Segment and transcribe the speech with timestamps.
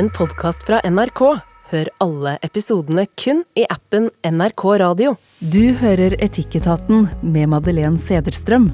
[0.00, 1.20] en podkast fra NRK.
[1.70, 5.16] Hør alle episodene kun i appen NRK Radio.
[5.38, 8.70] Du hører Etikketaten med Madeleine Sederstrøm.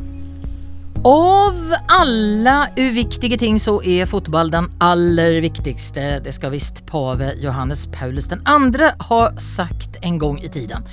[1.05, 6.21] Av alle uviktige ting så er fotball den aller viktigste.
[6.25, 8.39] Det skal visst pave Johannes Paulus 2
[9.09, 10.87] ha sagt en gang i tiden.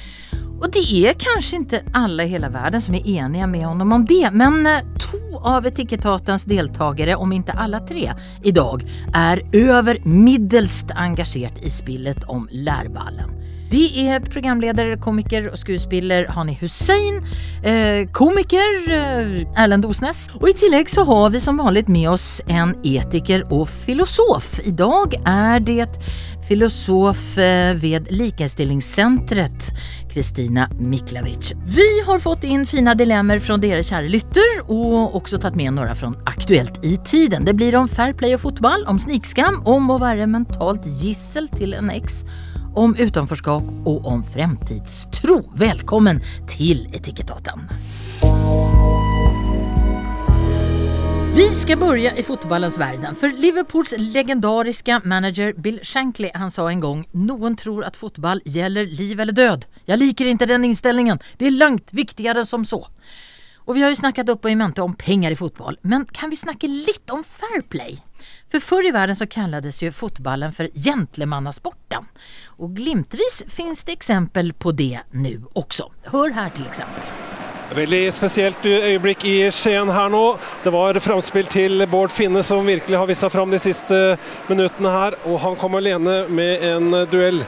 [0.64, 4.06] Og det er kanskje ikke alle i hele verden som er enige med honom om
[4.08, 8.14] det, men eh, to av Etikettatens deltakere, om ikke alle tre,
[8.44, 8.86] i dag
[9.18, 9.44] er
[9.74, 13.34] over middels engasjert i spillet om lærballen.
[13.74, 17.16] Det er programleder, komiker og skuespiller Hani Hussein,
[17.66, 22.28] eh, komiker eh, Erlend Osnes, og i tillegg så har vi som vanlig med oss
[22.54, 24.60] en etiker og filosof.
[24.62, 25.90] I dag er det
[26.46, 29.72] filosof eh, ved Likestillingssenteret,
[30.14, 31.56] Kristina Miklavic.
[31.66, 35.98] Vi har fått inn fine dilemmaer fra dere kjære lytter, og også tatt med noen
[35.98, 37.50] fra Aktuelt i tiden.
[37.50, 41.74] Det blir om fair play og fotball, om snikskam, om å være mentalt gissel til
[41.80, 42.22] en eks,
[42.76, 45.42] om utenforskap og om fremtidstro.
[45.58, 47.68] Velkommen til Etikettaten.
[51.36, 53.16] Vi ska börja i fotbollens verden.
[53.16, 58.86] För Liverpools legendariska manager Bill Shankly han sa en gång Noen tror at fotball gjelder
[58.86, 59.66] liv eller død.
[59.86, 61.20] Jeg liker ikke den inställningen.
[61.38, 62.86] Det er langt viktigere som så.
[63.66, 66.32] Og vi har jo snakket opp og i mente om penger i fotball, men kan
[66.34, 67.98] vi snakke litt om fair play?
[68.52, 72.06] For før i verden så kallades jo fotballen for gentlemannasporten.
[72.60, 75.90] Og glimtvis finns det eksempel på det nå også.
[76.12, 77.08] Hør her til eksempel.
[77.74, 80.36] Veldig spesielt øyeblikk i Skien her nå.
[80.62, 84.02] Det var framspill til Bård Finne som virkelig har vist seg fram de siste
[84.46, 85.18] minuttene her.
[85.26, 87.42] Og han kom alene med en duell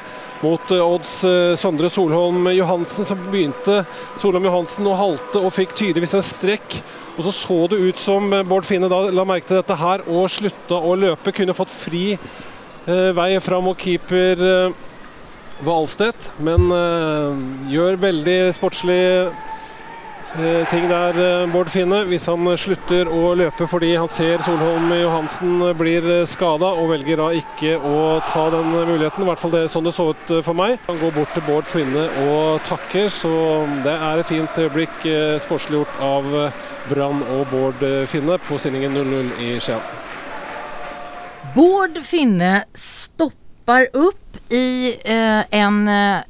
[0.44, 1.14] mot Odds
[1.59, 3.83] Sondre Solholm Johansen, som begynte
[4.22, 6.80] Solholm Johansen å halte og fikk tydeligvis en strekk.
[7.16, 10.28] Og så så det ut som Bård Finne da la merke til dette her og
[10.31, 11.33] slutta å løpe.
[11.36, 14.83] Kunne fått fri eh, vei fram og keeper eh,
[15.63, 19.00] Valstedt, men eh, gjør veldig sportslig
[20.69, 21.18] ting der,
[21.51, 26.91] Bård Finne, hvis han slutter å løpe fordi han ser Solholm Johansen blir skada, og
[26.94, 29.23] velger da ikke å ta den muligheten.
[29.23, 30.78] I hvert fall det er sånn det så ut for meg.
[30.90, 33.34] Han går bort til Bård Finne og takker, så
[33.85, 35.06] det er et fint øyeblikk
[35.46, 36.31] sportsliggjort av
[36.90, 39.84] Brann og Bård Finne på stillingen 0-0 i Skien.
[41.56, 42.66] Bård Finne
[43.66, 46.24] stoppar upp i eh, en eh,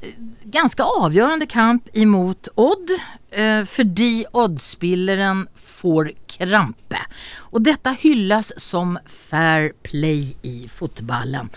[0.44, 2.90] ganska avgörande kamp emot Odd
[3.32, 6.98] eh, fordi Odd-spilleren får krampe.
[7.40, 11.50] Och dette hyllas som fair play i fotballen.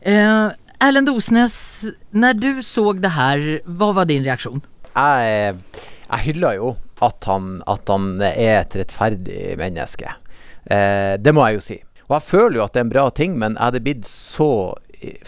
[0.00, 4.62] Eh, Erlend Osnes, når du så det her, hva var din reaksjon?
[4.94, 5.58] Jeg,
[6.10, 10.14] jeg hyller jo at han, at han er et rettferdig menneske.
[10.70, 11.82] Eh, det må jeg jo si.
[12.06, 14.52] Og jeg føler jo at det er en bra ting, men jeg hadde blitt så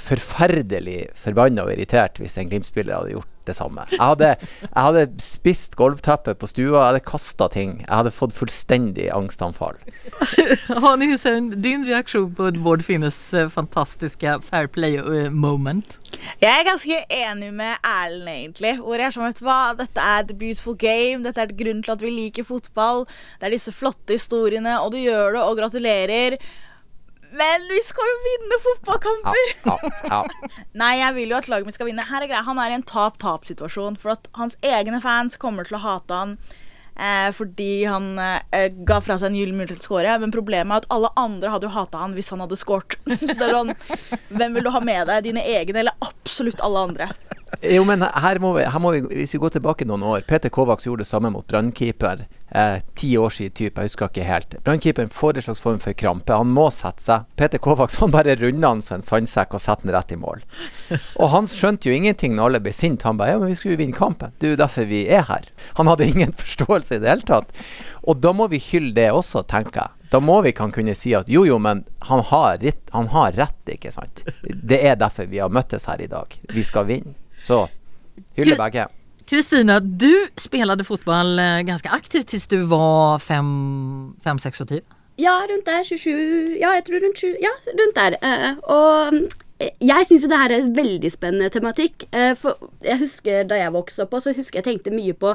[0.00, 3.84] forferdelig forbanna og irritert hvis en Glimt-spiller hadde gjort det samme.
[3.92, 4.30] Jeg hadde,
[4.62, 7.76] jeg hadde spist gulvteppet på stua, jeg hadde kasta ting.
[7.84, 9.78] Jeg hadde fått fullstendig angstanfall.
[10.84, 13.20] Hani Hussein, din reaksjon på Bård Finnes
[13.54, 15.98] fantastiske fair play-moment?
[16.42, 18.74] Jeg er ganske enig med Erlend, egentlig.
[18.82, 21.22] Hvor jeg er sånn, vet du hva, Dette er the beautiful game.
[21.26, 23.04] Dette er grunnen til at vi liker fotball.
[23.38, 26.40] Det er disse flotte historiene, og du gjør det, og gratulerer.
[27.36, 29.48] Men vi skal jo vinne fotballkamper!
[29.66, 30.20] Ja, ja, ja.
[30.82, 32.06] Nei, jeg vil jo at laget mitt skal vinne.
[32.08, 33.98] Her er greia, Han er i en tap-tap-situasjon.
[34.00, 36.36] For at hans egne fans kommer til å hate han
[36.96, 40.18] eh, fordi han eh, ga fra seg en gyllen mulighet til å score.
[40.22, 42.98] Men problemet er at alle andre hadde jo hata han hvis han hadde scoret.
[43.20, 43.74] Så det er sånn
[44.32, 45.26] Hvem vil du ha med deg?
[45.28, 47.10] Dine egne eller absolutt alle andre?
[47.62, 50.50] Jo, men her må, vi, her må vi, hvis vi går tilbake noen år Peter
[50.50, 52.24] Kovacs gjorde det samme mot brannkeeper.
[52.50, 54.56] Eh, ti år siden, type, jeg husker ikke helt.
[54.66, 56.34] Brannkeeperen får en slags form for krampe.
[56.34, 57.26] Han må sette seg.
[57.38, 60.42] Peter Kovacs han bare runder han som en sandsekk og setter den rett i mål.
[61.22, 63.06] Og han skjønte jo ingenting når alle ble sinte.
[63.06, 64.34] Han bare ja, men vi skulle jo vinne kampen.
[64.38, 65.50] Det er jo derfor vi er her.
[65.78, 67.54] Han hadde ingen forståelse i det hele tatt.
[68.06, 70.10] Og da må vi hylle det også, tenker jeg.
[70.10, 73.34] Da må vi kan kunne si at jo, jo, men han har, rett, han har
[73.38, 74.22] rett, ikke sant.
[74.46, 76.30] Det er derfor vi har møttes her i dag.
[76.54, 77.16] Vi skal vinne.
[77.46, 77.62] Så
[78.36, 78.86] hyllebacke.
[78.86, 78.92] begge.
[79.26, 84.80] Kristina, du spilte fotball eh, ganske aktivt til du var 5-26?
[85.18, 85.82] Ja, rundt der.
[85.82, 88.18] 27 Ja, jeg tror rundt 20 Ja, rundt der.
[88.22, 89.12] Eh, og
[89.56, 92.04] jeg syns jo det her er en veldig spennende tematikk.
[92.12, 95.32] Eh, for jeg husker Da jeg vokste opp, så husker jeg tenkte mye på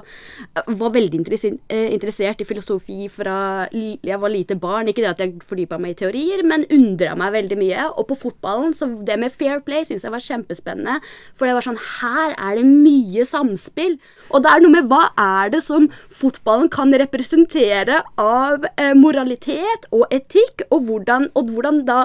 [0.68, 4.90] Var veldig interessert i filosofi fra jeg var lite barn.
[4.90, 7.88] Ikke det at jeg fordypa meg i teorier, men undra meg veldig mye.
[7.98, 11.00] Og på fotballen, så det med fair play syns jeg var kjempespennende.
[11.34, 13.98] For det var sånn Her er det mye samspill.
[14.30, 18.66] Og det er noe med hva er det som fotballen kan representere av
[18.98, 22.02] moralitet og etikk, og hvordan, og hvordan da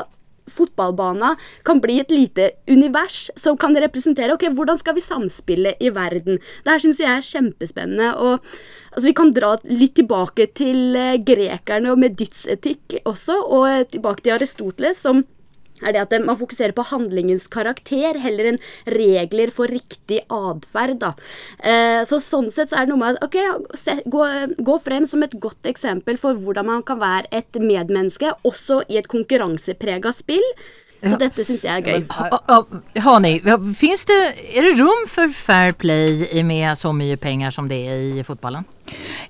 [0.50, 5.92] fotballbanen kan bli et lite univers som kan representere ok, hvordan skal vi samspille i
[5.94, 6.40] verden.
[6.64, 8.12] Det her syns jeg er kjempespennende.
[8.16, 8.44] og
[8.92, 14.22] altså Vi kan dra litt tilbake til eh, grekerne og med dydsetikk også, og tilbake
[14.22, 15.24] til Aristoteles, som
[15.82, 18.60] er det at man fokuserer på handlingens karakter heller enn
[18.96, 21.04] regler for riktig atferd.
[21.60, 24.24] Eh, så sånn sett så er det noe med at ok, se, gå,
[24.64, 29.00] gå, frem som et godt eksempel for hvordan man kan være et medmenneske, også i
[29.00, 30.44] et konkurranseprega spill.
[31.02, 31.18] Så ja.
[31.20, 32.06] dette syns jeg er gøy.
[32.16, 32.60] Ha,
[33.04, 33.34] har ni,
[33.76, 34.16] finns det,
[34.56, 38.66] er det rom for fair play med så mye penger som det er i fotballen?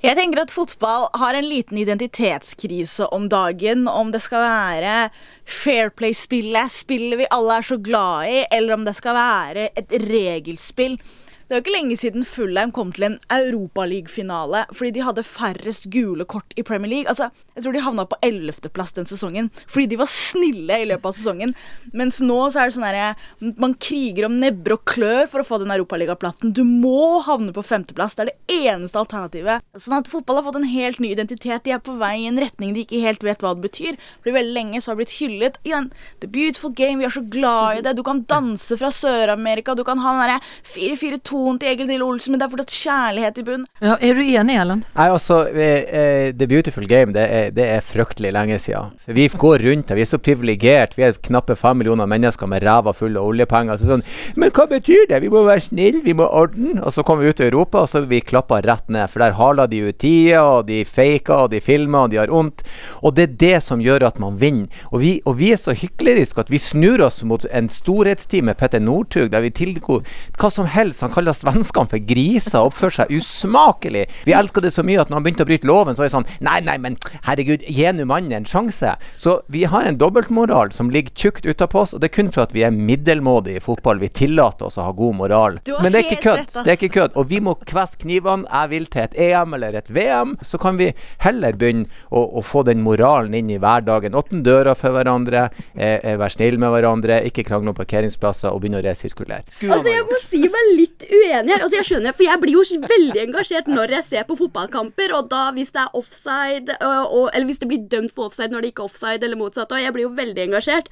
[0.04, 3.86] Jeg tenker at fotball har en liten identitetskrise om dagen.
[3.88, 4.96] Om det skal være
[5.42, 9.96] fair play-spillet, spillet vi alle er så glad i, eller om det skal være et
[10.06, 10.98] regelspill.
[11.46, 15.84] Det er jo ikke lenge siden Fullheim kom til en Europaligafinale fordi de hadde færrest
[15.94, 17.06] gule kort i Premier League.
[17.06, 21.06] Altså, Jeg tror de havna på ellevteplass den sesongen fordi de var snille i løpet
[21.06, 21.54] av sesongen.
[21.94, 25.46] Mens nå så er det sånn herre Man kriger om nebber og klør for å
[25.46, 26.50] få den europaligaplassen.
[26.50, 28.18] Du må havne på femteplass.
[28.18, 29.62] Det er det eneste alternativet.
[29.78, 31.62] Sånn at fotball har fått en helt ny identitet.
[31.62, 34.00] De er på vei i en retning de ikke helt vet hva det betyr.
[34.18, 35.62] Fordi veldig lenge så har det blitt hyllet.
[35.62, 37.94] Igjen, the beautiful game, vi er så glad i det.
[37.94, 39.78] Du kan danse fra Sør-Amerika.
[39.78, 40.40] Du kan ha den derre
[40.74, 43.66] 4-4-2 relasjon til Egil Drillo Olsen, men det er fortsatt kjærlighet i bunnen.
[43.80, 44.82] Ja, er du enig, Ellen?
[44.96, 48.94] Nei, altså, eh, eh, The Beautiful Game, det er, det er fryktelig lenge siden.
[49.06, 50.96] Vi går rundt her, vi er så privilegert.
[50.96, 53.76] Vi er knappe fem millioner mennesker med ræva full av oljepenger.
[53.76, 54.04] Så sånn,
[54.36, 55.20] men hva betyr det?
[55.22, 56.80] Vi må være snille, vi må ordne.
[56.82, 59.10] Og så kommer vi ut i Europa, og så vi klappa rett ned.
[59.12, 62.32] For der haler de ut tida, og de faker, og de filmer, og de har
[62.32, 62.64] vondt.
[63.02, 64.68] Og det er det som gjør at man vinner.
[64.92, 68.56] Og vi, og vi er så hykleriske at vi snur oss mot en storhetstid med
[68.60, 70.04] Petter Northug, der vi tilgår
[70.40, 71.02] hva som helst.
[71.04, 74.06] Han kaller kaller svenskene for griser og oppfører seg usmakelig.
[74.26, 76.14] Vi elsker det så mye at når han begynte å bryte loven, så var det
[76.14, 76.96] sånn Nei, nei, men
[77.26, 78.94] herregud, gi nå mannen en sjanse.
[79.18, 82.46] Så vi har en dobbeltmoral som ligger tjukt utapå oss, og det er kun for
[82.46, 84.00] at vi er middelmådige i fotball.
[84.02, 85.58] Vi tillater oss å ha god moral.
[85.82, 86.54] Men det er ikke kødd.
[86.56, 87.16] Det er ikke kødd.
[87.18, 88.46] Og vi må kvesse knivene.
[88.46, 90.36] Jeg vil til et EM eller et VM.
[90.46, 90.90] Så kan vi
[91.24, 94.16] heller begynne å, å få den moralen inn i hverdagen.
[94.18, 98.62] Åpne døra for hverandre, eh, eh, være snill med hverandre, ikke krangle om parkeringsplasser og
[98.62, 99.46] begynne å resirkulere.
[99.66, 101.62] Altså, jeg må si meg litt uenig her.
[101.62, 105.30] Altså, jeg skjønner, for jeg blir jo veldig engasjert når jeg ser på fotballkamper, og
[105.32, 108.72] da hvis det er offside, og, eller hvis det blir dømt for offside når det
[108.74, 110.90] ikke er offside, eller motsatt, og jeg blir jo veldig engasjert.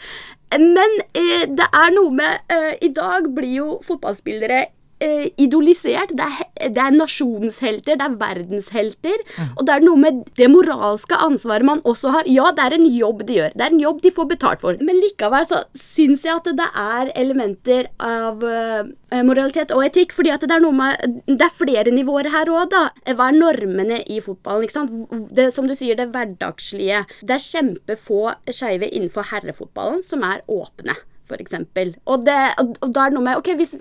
[0.55, 4.61] Men eh, det er noe med eh, I dag blir jo fotballspillere
[5.04, 6.14] eh, idolisert.
[6.16, 9.22] Det er, det er, nasjonshelter, det er verdenshelter.
[9.36, 9.52] Mm.
[9.58, 12.30] Og det er noe med det moralske ansvaret man også har.
[12.30, 13.54] Ja, det er en jobb de gjør.
[13.54, 14.80] Det er en jobb de får betalt for.
[14.84, 18.84] Men likevel så syns jeg at det er elementer av uh,
[19.26, 20.14] moralitet og etikk.
[20.16, 22.84] fordi at det er noe med Det er flere nivåer her òg, da.
[23.14, 24.66] Hva er normene i fotballen?
[24.66, 24.94] ikke sant?
[25.34, 27.04] Det, som du sier, det hverdagslige.
[27.22, 31.56] Det er kjempefå skeive innenfor herrefotballen som er åpne f.eks.
[32.05, 33.75] Og, det, og da er det noe med ok, hvis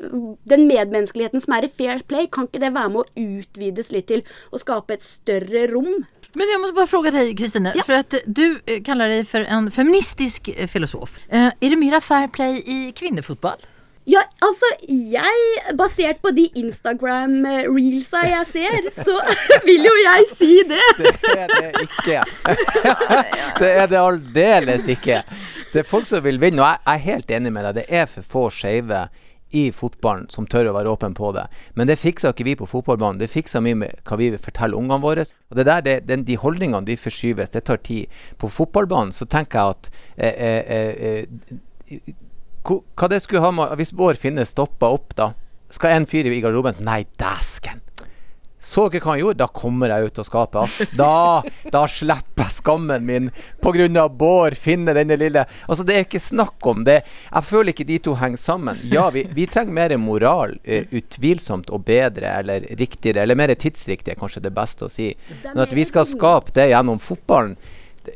[0.50, 4.10] Den medmenneskeligheten som er i fair play, kan ikke det være med å utvides litt
[4.12, 6.06] til å skape et større rom?
[6.34, 7.75] Men jeg må bare spørre deg, Kristine.
[7.78, 7.86] Ja.
[7.86, 11.19] For at du eh, kaller deg for en feministisk eh, filosof.
[11.30, 13.62] Eh, er det mer fair play i kvinnefotball?
[14.09, 19.15] Ja, altså, jeg Basert på de Instagram-reelsa jeg ser, så
[19.67, 20.88] vil jo jeg si det.
[21.23, 22.23] Det er det ikke.
[23.61, 25.21] Det er det aldeles ikke.
[25.71, 27.79] Det er folk som vil vinne, og jeg, er helt enig med deg.
[27.79, 29.05] Det er for få skeive
[29.54, 31.45] i fotballen som tør å være åpen på det.
[31.78, 33.21] Men det fikser ikke vi på fotballbanen.
[33.21, 35.25] Det fikser mye med hva vi vil fortelle ungene våre.
[35.51, 37.54] Og det der, det, den, De holdningene de forskyves.
[37.54, 38.11] Det tar tid.
[38.42, 40.94] På fotballbanen så tenker jeg at eh, eh,
[41.94, 42.13] eh,
[42.63, 45.33] Hva det skulle ha med Hvis Bård Finne stoppa opp, da.
[45.73, 47.83] Skal en fyr i garderoben Nei, dæsken!
[48.63, 50.75] Så ikke hva han gjorde, da kommer jeg ut og skaper.
[50.95, 51.43] Da,
[51.73, 53.27] da slipper jeg skammen min
[53.63, 54.05] pga.
[54.07, 57.01] Bård Finne, denne lille Altså, det er ikke snakk om det.
[57.27, 58.79] Jeg føler ikke de to henger sammen.
[58.87, 60.55] Ja, vi, vi trenger mer moral.
[60.63, 65.11] Uh, utvilsomt og bedre, eller riktigere, eller mer tidsriktig, er kanskje det beste å si.
[65.49, 67.57] Men at vi skal skape det gjennom fotballen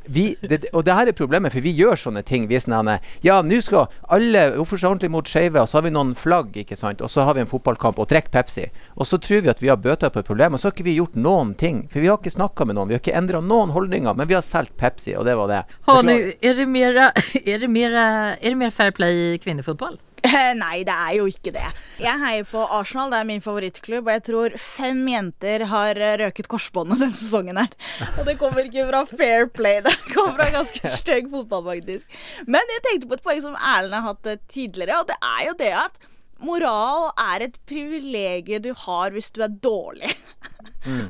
[0.06, 2.48] vi, det, og det her er problemet, for vi gjør sånne ting.
[2.50, 2.92] Vi er sånn
[3.26, 6.56] Ja, nå skal alle oppføre seg ordentlig mot skeive, og så har vi noen flagg,
[6.64, 8.68] ikke sant, og så har vi en fotballkamp, og drikker Pepsi.
[8.96, 10.88] Og så tror vi at vi har bøta på et problem, og så har ikke
[10.90, 11.86] vi gjort noen ting.
[11.92, 14.38] For vi har ikke snakka med noen, vi har ikke endra noen holdninger, men vi
[14.38, 15.62] har solgt Pepsi, og det var det.
[15.90, 17.00] Har ni, er, det mer,
[17.54, 20.00] er, det mer, er det mer fair play i kvinnefotball?
[20.64, 21.66] Nei, det er jo ikke det.
[22.02, 24.08] Jeg heier på Arsenal, det er min favorittklubb.
[24.08, 27.72] Og jeg tror fem jenter har røket korsbåndet denne sesongen her.
[28.18, 32.20] Og det kommer ikke fra fair play, det kommer fra ganske stygg fotball, faktisk.
[32.50, 35.58] Men jeg tenkte på et poeng som Erlend har hatt tidligere, og det er jo
[35.62, 36.07] det at
[36.44, 40.12] moral er et privilegium du har hvis du er dårlig.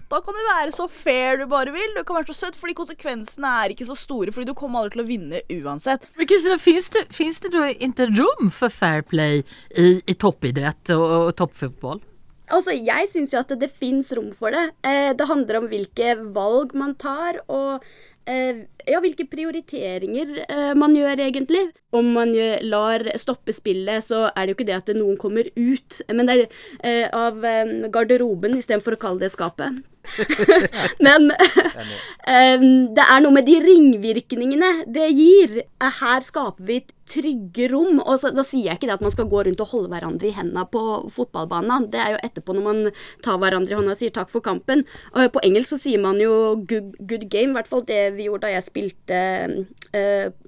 [0.10, 1.94] Da kan du være så fair du bare vil.
[1.98, 4.34] Du kan være så søtt, fordi konsekvensene er ikke så store.
[4.34, 6.08] Fordi du kommer aldri til å vinne uansett.
[6.18, 9.44] Men Kristina, finns det, finns det då inte rum för fair play
[9.76, 12.02] i, i toppidrett og, og toppfotball?
[12.48, 14.70] Altså, Jeg syns jo at det, det fins rom for det.
[14.88, 17.84] Eh, det handler om hvilke valg man tar, og
[18.28, 21.64] ja, hvilke prioriteringer eh, man gjør, egentlig.
[21.96, 22.34] Om man
[22.68, 26.36] lar stoppe spillet, så er det jo ikke det at noen kommer ut, men det
[26.36, 26.44] er
[26.84, 29.82] eh, av eh, garderoben istedenfor å kalle det skapet.
[31.06, 31.32] men
[32.98, 35.58] det er noe med de ringvirkningene det gir.
[35.64, 38.02] Eh, Her skaper vi trygge rom.
[38.04, 40.30] Og så, da sier jeg ikke det at man skal gå rundt og holde hverandre
[40.30, 40.84] i hendene på
[41.16, 41.90] fotballbanen.
[41.94, 42.82] Det er jo etterpå når man
[43.26, 44.84] tar hverandre i hånda og sier takk for kampen.
[45.14, 48.28] Og på engelsk så sier man jo good, good game, i hvert fall det vi
[48.28, 49.22] gjorde da jeg spilte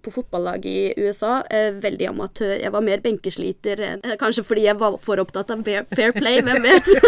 [0.04, 1.40] på fotballag i USA.
[1.50, 2.56] Eh, veldig amatør.
[2.60, 6.64] Jeg var mer benkesliter, eh, kanskje fordi jeg var for opptatt av fair, play, hvem
[6.64, 6.88] vet.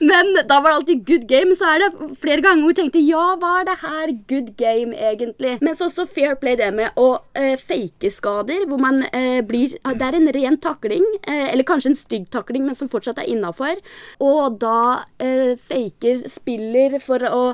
[0.00, 1.56] Men da var det alltid good game.
[1.56, 5.56] Så er det flere ganger jeg tenkte ja, hva er det her good game egentlig?
[5.64, 9.76] Men så også fair play det med å eh, fake skader, hvor man eh, blir
[9.76, 13.30] Det er en ren takling, eh, eller kanskje en stygg takling, men som fortsatt er
[13.32, 13.80] innafor.
[14.22, 17.44] Og da eh, faker spiller for å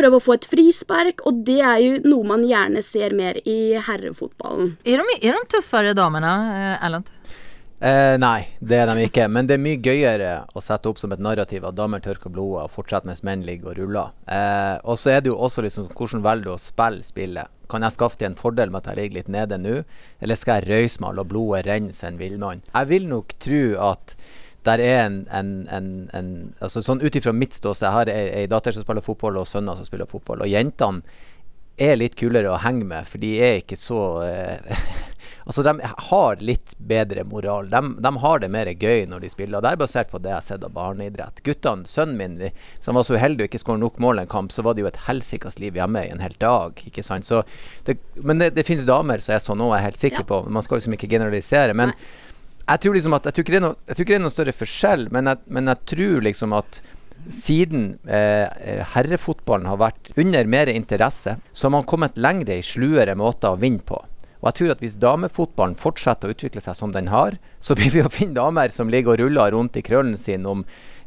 [0.00, 3.76] prøve å få et frispark, og det er jo noe man gjerne ser mer i
[3.86, 4.76] herrefotballen.
[4.84, 7.10] Er de, er de tøffere, damerna, eh, Erlend?
[7.80, 9.24] Eh, nei, det er de ikke.
[9.32, 12.66] Men det er mye gøyere å sette opp som et narrativ at damer tørker blodet
[12.66, 14.12] og fortsetter mens menn ligger og ruller.
[14.28, 17.56] Eh, og så er det jo også liksom hvordan velger du å spille spillet.
[17.70, 19.78] Kan jeg skaffe til en fordel med at jeg ligger litt nede nå,
[20.20, 22.64] eller skal jeg røyse meg og la blodet renne som en villmann?
[22.74, 24.16] Jeg vil nok tro at
[24.68, 28.24] der er en, en, en, en altså Sånn ut ifra mitt ståsted, jeg har ei,
[28.42, 30.44] ei datter som spiller fotball, og sønner som spiller fotball.
[30.44, 31.00] Og jentene
[31.80, 34.82] er litt kulere å henge med, for de er ikke så eh,
[35.50, 37.70] Altså, de har litt bedre moral.
[37.72, 39.56] De, de har det mer gøy når de spiller.
[39.58, 41.40] Og det er basert på det jeg har sett av barneidrett.
[41.46, 44.62] Guttene, sønnen min, som var så uheldig å ikke skåre nok mål en kamp, så
[44.62, 46.78] var det jo et helsikas liv hjemme i en hel dag.
[46.86, 47.26] ikke sant?
[47.26, 47.42] Så
[47.88, 50.44] det, men det, det finnes damer som er sånn òg, er helt sikker på.
[50.46, 51.74] Man skal liksom ikke generalisere.
[51.74, 51.96] men
[52.70, 54.26] jeg tror liksom at Jeg tror ikke det er noe, jeg tror ikke det er
[54.26, 56.80] noe større forskjell, men jeg, men jeg tror liksom at
[57.28, 63.16] siden eh, herrefotballen har vært under mer interesse, så har man kommet lengre i sluere
[63.18, 63.98] måter å vinne på.
[64.40, 67.92] Og jeg tror at hvis damefotballen fortsetter å utvikle seg som den har, så blir
[67.92, 70.64] vi å finne damer som ligger og ruller rundt i krøllen sin om,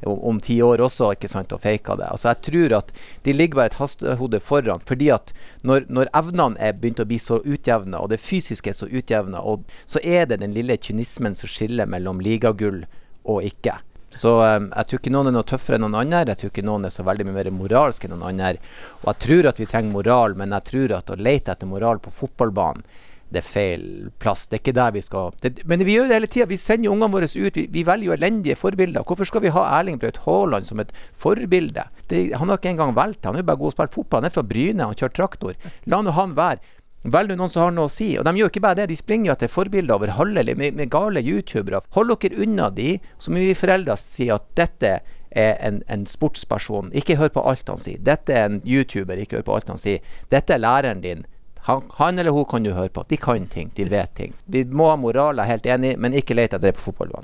[0.09, 2.09] om, ti år også, ikke sant, og faker det.
[2.11, 2.91] Altså jeg tror at
[3.23, 7.19] de ligger bare et hastehode foran, fordi at når, når evnene er begynt å bli
[7.21, 9.41] så utjevna, og det fysiske er så utjevna,
[9.85, 12.83] så er det den lille kynismen som skiller mellom ligagull
[13.23, 13.79] og ikke.
[14.13, 16.35] Så um, jeg tror ikke noen er noe tøffere enn noen andre.
[16.35, 18.59] Jeg tror ikke noen er så veldig mye mer moralsk enn noen andre.
[19.01, 22.01] Og jeg tror at vi trenger moral, men jeg tror at å lete etter moral
[22.03, 22.85] på fotballbanen
[23.33, 23.85] det er feil
[24.21, 24.45] plass.
[24.47, 26.49] Det er ikke der vi skal det, Men vi gjør det hele tida.
[26.49, 27.57] Vi sender ungene våre ut.
[27.57, 29.05] Vi, vi, velger jo elendige forbilder.
[29.07, 31.87] Hvorfor skal vi ha Erling Braut Haaland som et forbilde?
[32.09, 33.31] Det, han har ikke engang valgt det.
[33.31, 34.23] Han er jo bare god å spille fotball.
[34.23, 35.59] Han er fra Bryne, han kjører traktor.
[35.89, 36.61] La nå han være.
[37.03, 38.13] Velg noen som har noe å si.
[38.19, 40.91] Og de gjør ikke bare det, de springer jo etter forbilder over halve med, med
[40.91, 41.81] gale youtubere.
[41.97, 44.93] Hold dere unna de, så må vi foreldre si at dette
[45.33, 46.93] er en, en, sportsperson.
[46.95, 47.99] Ikke hør på alt han sier.
[47.99, 50.03] Dette er en YouTuber, ikke hør på alt han sier.
[50.31, 51.25] Dette er læreren din.
[51.65, 53.05] Han, han, eller hun kan du høre på.
[53.07, 54.33] De kan ting, de vet ting.
[54.51, 57.23] Vi må ha moral, jeg er helt enig, men ikke lete etter det på fotballbanen.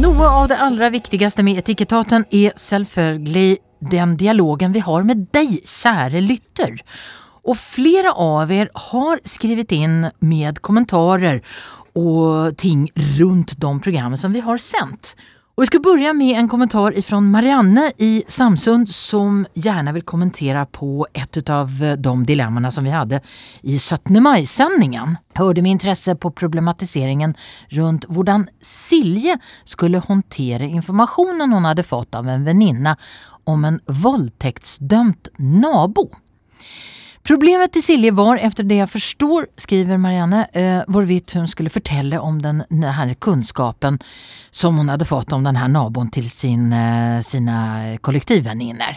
[0.00, 3.58] Noe av det allra viktigste med etikettaten er selvfølgelig
[3.92, 6.78] den dialogen vi har med deg, kjære lytter.
[7.48, 11.42] Og flere av dere har skrevet inn med kommentarer
[11.96, 12.88] og ting
[13.20, 15.14] rundt de program som vi har sendt.
[15.58, 20.62] Og Vi skal begynne med en kommentar fra Marianne i Samsund som gjerne vil kommentere
[20.70, 23.18] på et av de dilemmaene som vi hadde
[23.62, 24.20] i 17.
[24.22, 25.16] mai-sendingen.
[25.34, 27.34] Hørte med intresse på problematiseringen
[27.74, 32.94] rundt hvordan Silje skulle håndtere informasjonen hun hadde fått av en venninne
[33.50, 36.06] om en voldtektsdømt nabo.
[37.28, 42.16] Problemet til Silje var, efter det jeg forstår, skriver Marianne, eh, hvorvidt hun skulle fortelle
[42.24, 43.98] om den her kunnskapen
[44.48, 48.96] som hun hadde fått om den her naboen til sin, eh, sine kollektivvenninner.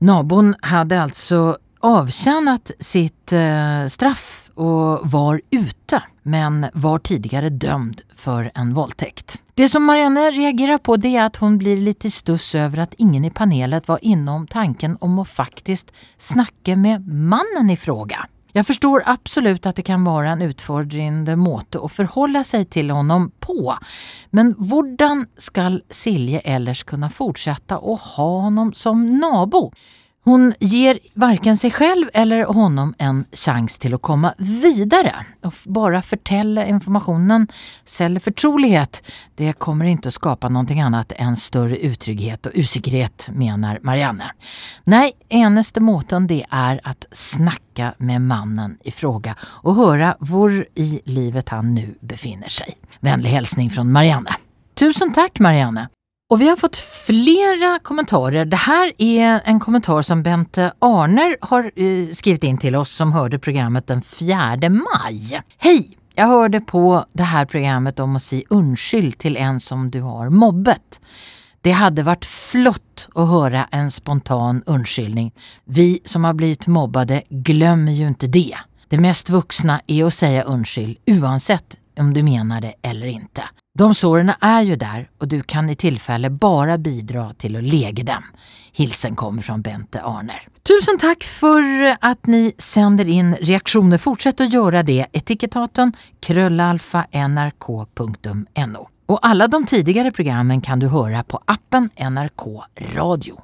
[0.00, 8.50] Naboen hadde altså avtjänat sitt eh, straff og var ute, men var tidligere dømt for
[8.54, 9.38] en voldtekt.
[9.54, 13.24] Det som Marianne reagerer på det er at hun blir litt stuss over at ingen
[13.24, 18.24] i panelet var innom tanken om å faktisk snakke med mannen i fråga.
[18.54, 23.32] Jeg forstår absolut at det kan være en utfordrende måte å forholde seg til honom
[23.42, 23.74] på.
[24.30, 29.72] Men hvordan skal Silje ellers kunne fortsette å ha honom som nabo?
[30.26, 35.14] Hon ger varken sig själv eller honom en chans til å komme videre.
[35.42, 37.46] Och bara fortelle informationen,
[37.84, 39.02] selge förtrolighet,
[39.34, 44.32] det kommer ikke å skapa noe annet enn større utrygghet og usikkerhet, mener Marianne.
[44.88, 51.02] Nei, eneste måten det er at snakke med mannen i fråga og høre hvor i
[51.04, 52.72] livet han nu befinner seg.
[53.00, 54.40] Vänlig hälsning fra Marianne.
[54.74, 55.93] Tusen takk, Marianne!
[56.34, 58.48] Og vi har fått flere kommentarer.
[58.50, 63.12] Det her er en kommentar som Bente Arner har uh, skrivit in till oss som
[63.14, 65.38] hørte programmet den 4 maj.
[65.62, 65.94] Hej!
[66.16, 70.34] Jeg hørte på det her programmet om å si unnskyld til en som du har
[70.34, 70.98] mobbet.
[71.62, 75.30] Det hadde vært flott å høre en spontan unnskyldning.
[75.70, 78.58] Vi som har blivit mobbade glömmer jo ikke det.
[78.90, 83.48] Det mest vuxna er å si unnskyld uansett om du mener det eller ikke.
[83.78, 88.04] De sårene er jo der, og du kan i tilfelle bare bidra til å lege
[88.06, 88.22] dem.
[88.74, 90.46] Hilsen kommer fra Bente Arner.
[90.66, 91.62] Tusen takk for
[92.00, 93.98] at ni sender in reaktioner.
[93.98, 95.06] Fortsett å gjøre det.
[95.12, 98.88] Etikettaten krøllalfa nrk.no.
[99.06, 102.46] Og alle de tidigare programmen kan du høre på appen NRK
[102.96, 103.42] Radio.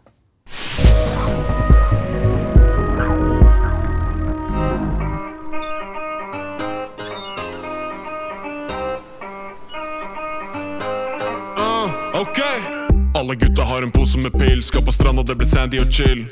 [14.11, 16.26] Pose med pils Skal på stranda, det blir sandy og chill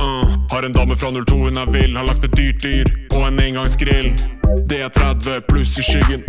[0.00, 0.28] uh.
[0.50, 3.40] Har en dame fra 02, hun er vill Har lagt et dyrt dyr på en
[3.40, 4.12] engangsgrill
[4.68, 6.24] Det er 30 pluss i skyggen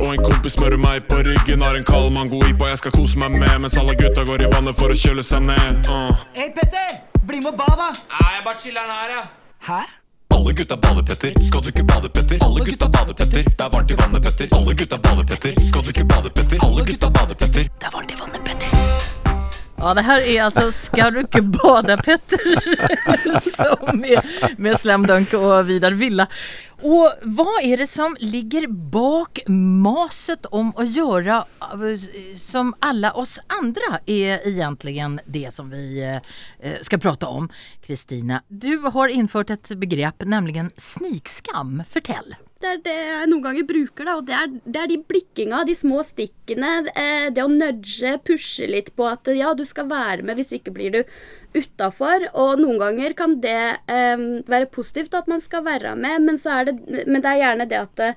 [0.00, 2.92] Og en kompis smører meg på ryggen Har en kald mango i på jeg skal
[2.94, 6.26] kose meg med Mens alle gutta går i vannet for å kjøle seg ned uh.
[6.38, 9.24] Hei Petter, bli med og bad da Nei, jeg bare chiller'n her, ja
[9.66, 9.84] Hæ?
[10.36, 11.32] Alle gutta bader, Petter.
[11.42, 12.38] Skal du ikke bade, Petter?
[12.44, 13.42] Alle gutta bader, Petter.
[13.42, 14.52] Det er varmt i vannet, Petter.
[14.58, 15.58] Alle gutta bader, Petter.
[15.72, 16.64] Skal du ikke bade, Petter?
[16.68, 17.70] Alle gutta bader, Petter.
[17.80, 19.15] Det er varmt i vannet, Petter.
[19.76, 23.40] Ja, det her er altså Skal du ikke bade, Petter?
[23.56, 26.26] som med, Slam Dunk og Vidar Villa.
[26.84, 31.38] Og hva er det som ligger bak maset om å gjøre
[32.40, 37.48] som alle oss andre, er egentlig det som vi eh, skal prate om.
[37.84, 41.80] Kristina, du har innført et begrep, nemlig snikskam.
[41.88, 42.36] Fortell.
[42.56, 45.58] Det er det jeg noen ganger bruker, da, og det er, det er de blikkinga,
[45.68, 46.70] de små stikkene.
[46.96, 50.72] eh, Det å nudge, pushe litt på at ja, du skal være med, hvis ikke
[50.72, 51.02] blir du
[51.52, 52.24] utafor.
[52.32, 53.60] Og noen ganger kan det
[53.92, 57.68] eh, være positivt at man skal være med, men, er det, men det er gjerne
[57.68, 58.10] det at det,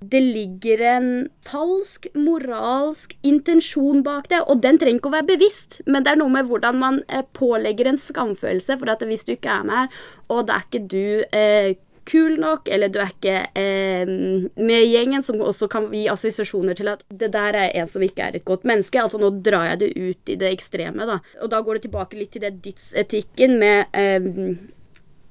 [0.00, 1.08] det ligger en
[1.44, 6.24] falsk moralsk intensjon bak det, og den trenger ikke å være bevisst, men det er
[6.24, 9.82] noe med hvordan man eh, pålegger en skamfølelse, for at hvis du ikke er med
[9.84, 11.04] her, og det er ikke du
[11.36, 11.74] eh,
[12.08, 14.12] kul nok, eller du er ikke eh,
[14.56, 18.28] med gjengen, som også kan gi assosiasjoner til at det der er en som ikke
[18.28, 19.00] er et godt menneske.
[19.00, 21.18] Altså nå drar jeg det ut i det ekstreme, da.
[21.42, 24.30] Og da går det tilbake litt til det dydsetikken med eh,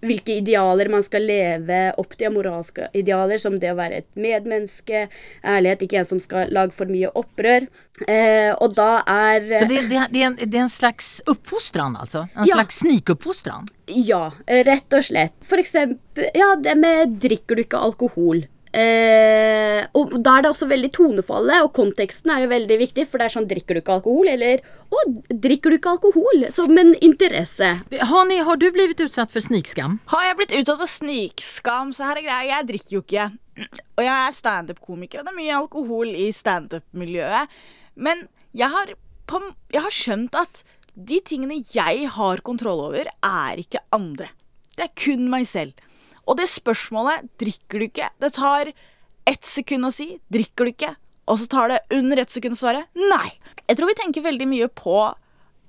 [0.04, 5.06] hvilke idealer man skal leve opp til, moralske idealer, som det å være et medmenneske,
[5.48, 7.68] ærlighet, ikke en som skal lage for mye opprør.
[8.08, 11.96] Eh, og da er Så det, det, det, er en, det er en slags oppfostran,
[12.00, 12.26] altså?
[12.36, 12.58] En Ja.
[12.60, 13.68] slags snikoppfostran?
[13.88, 15.36] Ja, rett og slett.
[15.46, 18.46] For eksempel, ja, det med drikker du ikke alkohol?
[18.74, 23.22] Eh, og da er det også veldig tonefallet, og konteksten er jo veldig viktig, for
[23.22, 26.48] det er sånn drikker du ikke alkohol, eller å, drikker du ikke alkohol?
[26.56, 27.70] Som en interesse.
[28.10, 30.00] Hani, har du blitt utsatt for snikskam?
[30.14, 33.30] Har jeg blitt utsatt for snikskam, så her er greia, jeg drikker jo ikke.
[33.94, 37.60] Og jeg er standup-komiker, og det er mye alkohol i standup-miljøet.
[37.94, 38.26] Men
[38.58, 38.96] jeg har,
[39.30, 39.42] på,
[39.74, 44.34] jeg har skjønt at de tingene jeg har kontroll over, er ikke andre.
[44.74, 45.78] Det er kun meg selv.
[46.28, 48.72] Og det spørsmålet drikker du ikke, det tar
[49.30, 50.94] ett sekund å si drikker du ikke,
[51.32, 53.36] og så tar det under ett sekund å svare nei.
[53.68, 54.98] Jeg tror vi tenker veldig mye på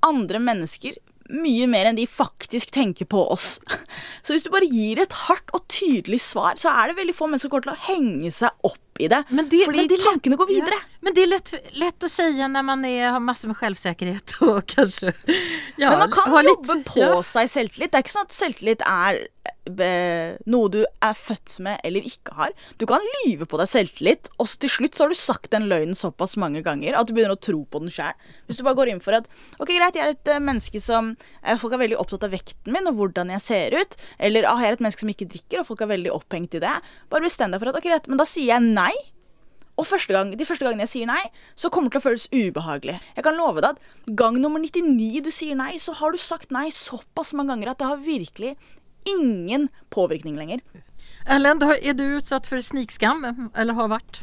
[0.05, 0.99] andre mennesker
[1.33, 3.57] mye mer enn de faktisk tenker på oss.
[4.25, 7.29] Så hvis du bare gir et hardt og tydelig svar, så er det veldig få
[7.31, 9.22] mennesker som kommer til å henge seg opp i det.
[9.30, 10.78] det- fordi men det tankene går videre.
[10.78, 14.37] Ja, men det er lett, lett å si når man er, har masse med selvsikkerhet
[14.48, 15.12] og kanskje
[15.78, 17.14] ja, Men man kan jobbe litt- på ja.
[17.26, 17.90] seg selvtillit.
[17.90, 19.24] Det er ikke sånn at selvtillit er
[19.64, 22.52] be, noe du er født med eller ikke har.
[22.80, 25.96] Du kan lyve på deg selvtillit, og til slutt så har du sagt den løgnen
[25.96, 28.12] såpass mange ganger at du begynner å tro på den sjøl.
[28.46, 29.28] Hvis du bare går inn for at
[29.59, 32.72] ok, greit, jeg er et eh, menneske som eh, Folk er veldig opptatt av vekten
[32.76, 33.96] min og hvordan jeg ser ut.
[34.18, 36.62] Eller ah, jeg er et menneske som ikke drikker, og folk er veldig opphengt i
[36.64, 36.74] det.
[37.12, 38.84] Bare bestem deg for at ok, greit, men da sier jeg nei.
[39.75, 41.23] Og første gang, de første gangene jeg sier nei,
[41.59, 42.94] så kommer det til å føles ubehagelig.
[43.16, 46.55] Jeg kan love deg at gang nummer 99 du sier nei, så har du sagt
[46.55, 48.55] nei såpass mange ganger at det har virkelig
[49.11, 50.62] ingen påvirkning lenger.
[51.27, 53.25] Erlend, er du utsatt for snikskam,
[53.57, 54.23] eller har vært?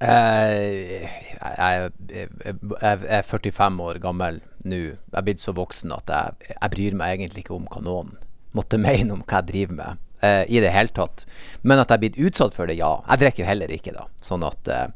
[0.00, 4.80] Eh, jeg, jeg, jeg, jeg er 45 år gammel nå.
[4.92, 8.16] Jeg er blitt så voksen at jeg, jeg bryr meg egentlig ikke om hva noen
[8.56, 10.02] måtte mene om hva jeg driver med.
[10.20, 11.26] Eh, I det hele tatt.
[11.62, 12.92] Men at jeg er blitt utsatt for det, ja.
[13.10, 14.06] Jeg drikker jo heller ikke, da.
[14.24, 14.86] Sånn at uh,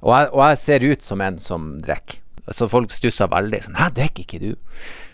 [0.00, 2.22] og, jeg, og jeg ser ut som en som drikker.
[2.54, 3.60] Så folk stusser veldig.
[3.66, 4.56] Sånn 'Hæ, drikker ikke du?'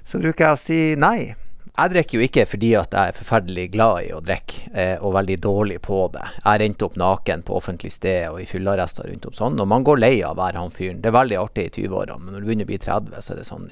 [0.06, 1.34] Så bruker jeg å si nei.
[1.74, 5.16] Jeg drikker jo ikke fordi at jeg er forferdelig glad i å drikke, eh, og
[5.16, 6.22] veldig dårlig på det.
[6.44, 9.82] Jeg rente opp naken på offentlig sted og i fyllearrester rundt om sånn, og man
[9.82, 11.00] går lei av å være han fyren.
[11.02, 13.40] Det er veldig artig i 20-årene, men når du begynner å bli 30, så er
[13.40, 13.66] det sånn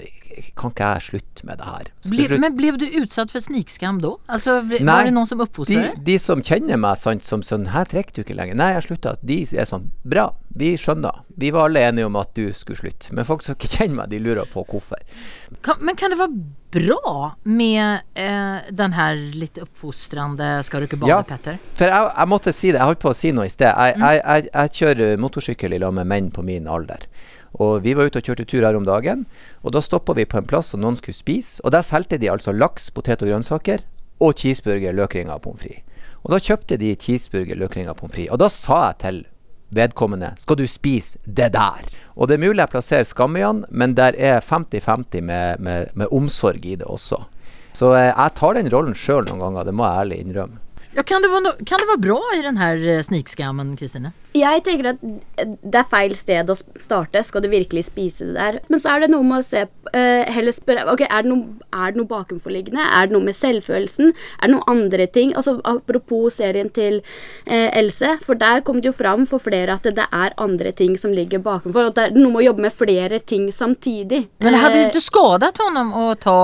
[0.59, 1.89] Kan ikke jeg slutte med det her?
[2.09, 4.15] Ble, men blev du utsatt for snikskam da?
[4.33, 6.05] Altså, ble- Nei, var det noen som oppfostret de, deg?
[6.09, 8.57] de som kjenner meg sant, som sånn 'Her drikker du ikke lenger'.
[8.57, 9.15] Nei, jeg slutta.
[9.23, 11.21] De er sånn 'Bra, vi skjønner'.
[11.39, 13.13] Vi var alle enige om at du skulle slutte.
[13.13, 14.99] Men folk som ikke kjenner meg, de lurer på hvorfor.
[15.63, 16.33] Kan, men kan det være
[16.73, 21.23] bra med eh, den her litt oppfostrende 'skal du ikke bade', Ja.
[21.23, 21.59] Petter?
[21.75, 23.69] For jeg, jeg måtte si det, jeg holdt på å si noe i sted.
[23.69, 27.07] Jeg, jeg, jeg, jeg kjører motorsykkel i lag med menn på min alder.
[27.61, 29.27] Og vi var ute og kjørte tur her om dagen,
[29.63, 31.61] og da stoppa vi på en plass som noen skulle spise.
[31.65, 33.85] Og der solgte de altså laks, potet og grønnsaker
[34.21, 35.85] og cheeseburger, løkringer og pommes frites.
[36.25, 38.33] Og da kjøpte de cheeseburger, løkringer og pommes frites.
[38.33, 39.27] Og da sa jeg til
[39.75, 41.85] vedkommende skal du spise det der?
[42.17, 46.13] Og det er mulig jeg plasserer skam han, men der er 50-50 med, med, med
[46.13, 47.23] omsorg i det også.
[47.73, 50.61] Så eh, jeg tar den rollen sjøl noen ganger, det må jeg ærlig innrømme.
[50.93, 54.13] Ja, kan, det være no kan det være bra i den her eh, snikskammen, Kristine?
[54.37, 57.21] Jeg tenker at det er feil sted å starte.
[57.25, 58.59] Skal du virkelig spise det der?
[58.73, 61.59] Men så er det noe med å se uh, Heller spørre Ok, er det noe,
[61.77, 62.81] er det noe bakenforliggende?
[62.97, 64.15] Er det noe med selvfølelsen?
[64.39, 65.35] Er det noen andre ting?
[65.37, 69.85] Altså Apropos serien til uh, Else, for der kom det jo fram for flere at
[69.85, 71.91] det, det er andre ting som ligger bakenfor.
[71.91, 74.25] Og det er noe med å jobbe med flere ting samtidig.
[74.41, 76.39] Men det du skadet ham å ta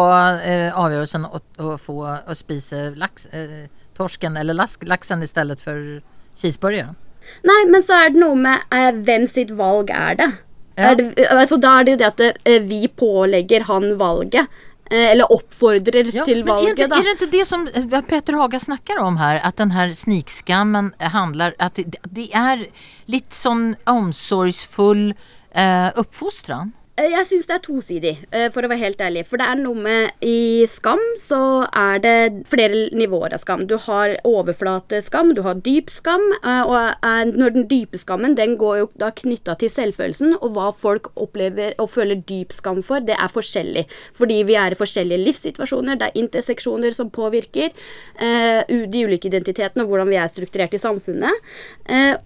[0.44, 3.28] uh, avgjørelsen å, å, få å spise laks?
[3.32, 6.00] eh, torsken eller laksen i stedet for
[6.38, 6.96] cheeseburgeren.
[7.44, 10.30] Nei, men så er det noe med eh, hvem sitt valg er det?
[10.78, 10.92] Ja.
[10.92, 14.46] Er det altså, da er det jo det at eh, vi pålegger han valget.
[14.90, 16.96] Eh, eller oppfordrer Ja, til valget, inte, da.
[16.96, 19.40] Er det ikke det som eh, Peter Haga snakker om her?
[19.44, 22.64] At den här snikskammen handler At det, det er
[23.06, 25.11] litt sånn omsorgsfull
[25.52, 26.72] eh, uppfostran?
[26.98, 29.24] Eh, Jeg syns det er tosidig, eh, for å være helt ærlig.
[29.26, 33.66] For det er noe med I skam så er det flere nivåer av skam.
[33.70, 36.24] Du har overflateskam, du har dyp skam.
[36.42, 40.74] eh, Og når den dype skammen den går jo da knytta til selvfølelsen, og hva
[40.74, 43.87] folk opplever og føler dyp skam for, det er forskjellig.
[44.12, 47.70] Fordi vi er i forskjellige livssituasjoner, det er interseksjoner som påvirker
[48.18, 51.32] de ulike identitetene og hvordan vi er strukturert i samfunnet.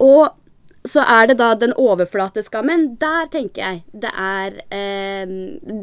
[0.01, 0.31] Og
[0.89, 2.87] så er det da den overflateskammen.
[3.01, 5.35] Der tenker jeg det er eh,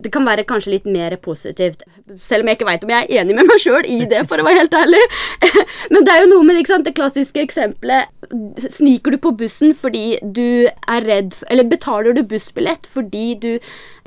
[0.04, 1.86] Det kan være kanskje litt mer positivt.
[2.20, 4.42] Selv om jeg ikke veit om jeg er enig med meg sjøl i det, for
[4.42, 5.02] å være helt ærlig.
[5.94, 8.12] Men det er jo noe med sant, det klassiske eksempelet.
[8.60, 13.50] Sniker du på bussen fordi du er redd Eller betaler du bussbillett fordi du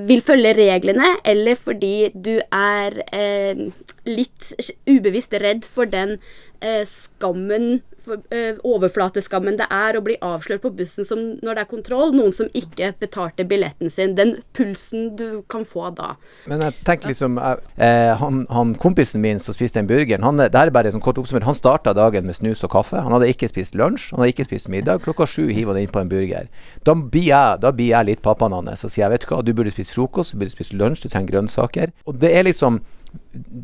[0.07, 3.69] vil følge reglene, eller fordi du er eh,
[4.09, 4.53] litt
[4.89, 6.17] ubevisst redd for den
[6.61, 12.15] eh, skammen overflateskammen det er å bli avslørt på bussen som når det er kontroll,
[12.17, 14.17] noen som ikke betalte billetten sin.
[14.19, 16.15] Den pulsen du kan få da.
[16.51, 20.59] Men jeg tenker liksom eh, han, han kompisen min som spiste den burgeren, han, det
[20.59, 23.03] er bare sånn kort oppsummert, han starta dagen med snus og kaffe.
[23.03, 25.03] Han hadde ikke spist lunsj, han hadde ikke spist middag.
[25.07, 26.51] Klokka sju hiver han inn på en burger.
[26.87, 29.43] Da blir jeg, da blir jeg litt pappaen hans og sier jeg vet du hva,
[29.43, 31.95] du burde spise frokost, du burde spise lunsj, du trenger grønnsaker.
[32.07, 32.83] Og det er liksom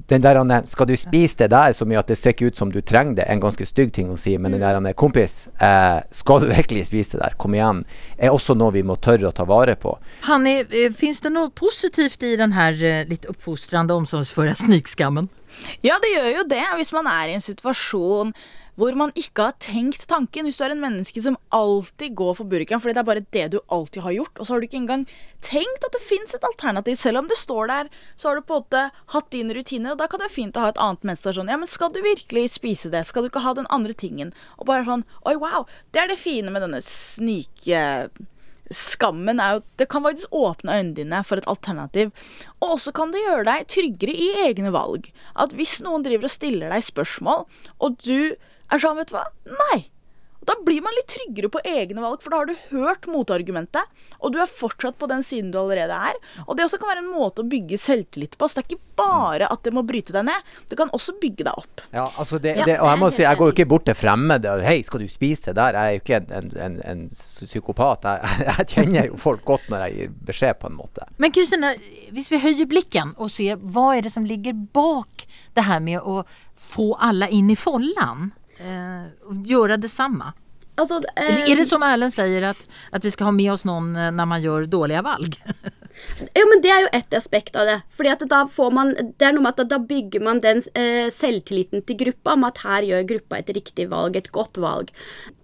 [0.08, 2.48] den der han er, Skal du spise det der så mye at det ser ikke
[2.48, 4.86] ut som du trenger det, en ganske stygg ting å si, men den der han
[4.88, 7.84] er kompis, eh, skal du virkelig spise det der, kom igjen,
[8.16, 9.96] er også noe vi må tørre å ta vare på.
[10.28, 10.62] Hanni,
[10.96, 15.28] fins det noe positivt i den her litt oppfostrende, omsorgsfulle snikskammen?
[15.82, 18.34] Ja, det gjør jo det hvis man er i en situasjon
[18.78, 20.46] hvor man ikke har tenkt tanken.
[20.46, 23.46] Hvis du er en menneske som alltid går for burgeren fordi det er bare det
[23.54, 25.04] du alltid har gjort, og så har du ikke engang
[25.44, 26.98] tenkt at det fins et alternativ.
[27.00, 30.00] Selv om det står der, så har du på en måte hatt dine rutiner, og
[30.00, 31.70] da kan det være fint å ha et annet menneske som er sånn Ja, men
[31.74, 33.04] skal du virkelig spise det?
[33.08, 34.32] Skal du ikke ha den andre tingen?
[34.56, 35.66] Og bare sånn Oi, wow!
[35.92, 37.84] Det er det fine med denne snike
[38.74, 42.10] skammen er jo Det kan faktisk åpne øynene dine for et alternativ.
[42.60, 45.08] Og også kan det gjøre deg tryggere i egne valg.
[45.36, 47.46] At hvis noen driver og stiller deg spørsmål,
[47.78, 48.36] og du
[48.76, 49.86] er sånn, vet du hva Nei!
[50.48, 54.32] Da blir man litt tryggere på egne valg, for da har du hørt motargumentet, og
[54.32, 56.16] du er fortsatt på den siden du allerede er.
[56.46, 58.48] Og det også kan være en måte å bygge selvtillit på.
[58.48, 61.44] Så det er ikke bare at det må bryte deg ned, det kan også bygge
[61.44, 61.82] deg opp.
[61.92, 64.54] Ja, altså det, det, og jeg må si, jeg går jo ikke bort til fremmede
[64.54, 65.76] og Hei, skal du spise der?
[65.76, 68.08] Jeg er jo ikke en, en, en, en psykopat.
[68.08, 71.10] Jeg, jeg kjenner jo folk godt når jeg gir beskjed, på en måte.
[71.20, 71.74] Men Kristina,
[72.16, 75.28] hvis vi høyer blikken og ser hva er det som ligger bak
[75.58, 76.22] det her med å
[76.56, 78.30] få alle inn i follan?
[78.58, 79.04] Eh,
[79.44, 80.32] göra detsamma?
[80.74, 83.96] Alltså, eh, är det som Erlend säger att, att vi ska ha med oss någon
[83.96, 85.36] eh, när man gör dåliga valg?
[86.34, 87.76] Ja, men det er jo ett aspekt av det.
[87.94, 91.08] Fordi at da får man Det er noe med at da bygger man den eh,
[91.14, 94.92] selvtilliten til gruppa om at her gjør gruppa et riktig valg, et godt valg.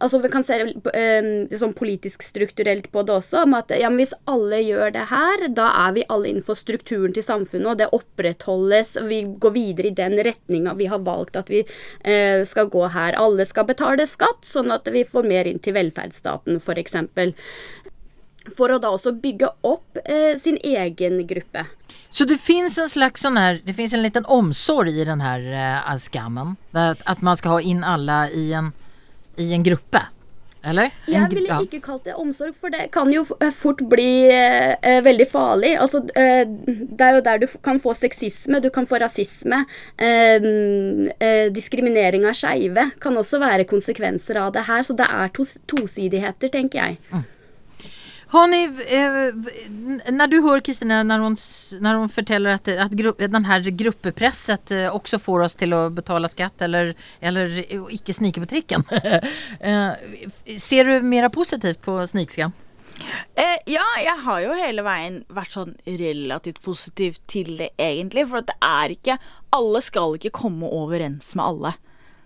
[0.03, 4.03] Altså Vi kan se eh, sånn politisk strukturelt på det også, om at ja, men
[4.03, 7.91] hvis alle gjør det her, da er vi alle innenfor strukturen til samfunnet, og det
[7.95, 12.87] opprettholdes, vi går videre i den retninga vi har valgt at vi eh, skal gå
[12.95, 13.19] her.
[13.21, 16.99] Alle skal betale skatt, sånn at vi får mer inn til velferdsstaten, f.eks
[18.57, 21.67] for å da også bygge opp eh, sin egen gruppe.
[22.15, 25.47] Så det fins en slags sånn her, det finns en liten omsorg i den här
[25.51, 26.57] eh, skammen.
[26.73, 28.73] At, at, man skal ha inn alle i en,
[29.41, 30.05] i en gruppe.
[30.65, 30.95] Eller?
[31.07, 35.01] En, Jeg ville ikke kalt det omsorg, for det kan jo fort bli eh, eh,
[35.05, 35.75] veldig farlig.
[35.77, 39.65] Altså, eh, det er jo der du kan få sexisme, du kan få rasisme.
[39.99, 40.49] Eh,
[41.19, 45.59] eh, diskriminering av skeive kan også være konsekvenser av det her, så det er tos
[45.69, 47.25] tosidigheter, tenker jeg.
[48.35, 51.37] Har ni, eh, när du hör Kristina när hon,
[51.81, 55.93] när hon förtäller att, att grupp, den här gruppepresset eh, också får oss till att
[55.93, 58.85] betala skatt eller, eller icke snika på tricken.
[59.61, 59.91] Eh,
[60.59, 62.53] Ser du mera positivt på snikskam?
[63.35, 68.27] Eh, ja, jeg har jo hele veien vært sånn relativt positiv til det, egentlig.
[68.31, 69.19] For det er ikke
[69.55, 71.75] Alle skal ikke komme overens med alle.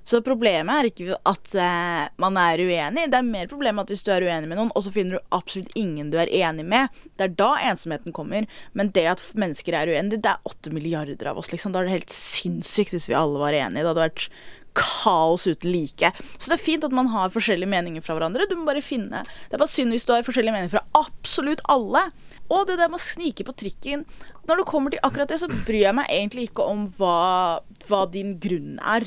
[0.09, 4.07] Så problemet er ikke at eh, man er uenig, det er mer problemet at hvis
[4.07, 6.95] du er uenig med noen, og så finner du absolutt ingen du er enig med,
[7.21, 8.47] det er da ensomheten kommer.
[8.73, 11.75] Men det at mennesker er uenige, det er åtte milliarder av oss, liksom.
[11.75, 13.85] Da er det helt sinnssykt hvis vi alle var enige.
[13.85, 14.31] Det hadde vært
[14.79, 16.13] kaos uten like.
[16.39, 18.47] Så det er fint at man har forskjellige meninger fra hverandre.
[18.49, 21.65] Du må bare finne Det er bare synd hvis du har forskjellige meninger fra absolutt
[21.69, 22.07] alle.
[22.49, 24.07] Og det der med å snike på trikken
[24.49, 28.07] Når det kommer til akkurat det, så bryr jeg meg egentlig ikke om hva, hva
[28.13, 29.05] din grunn er.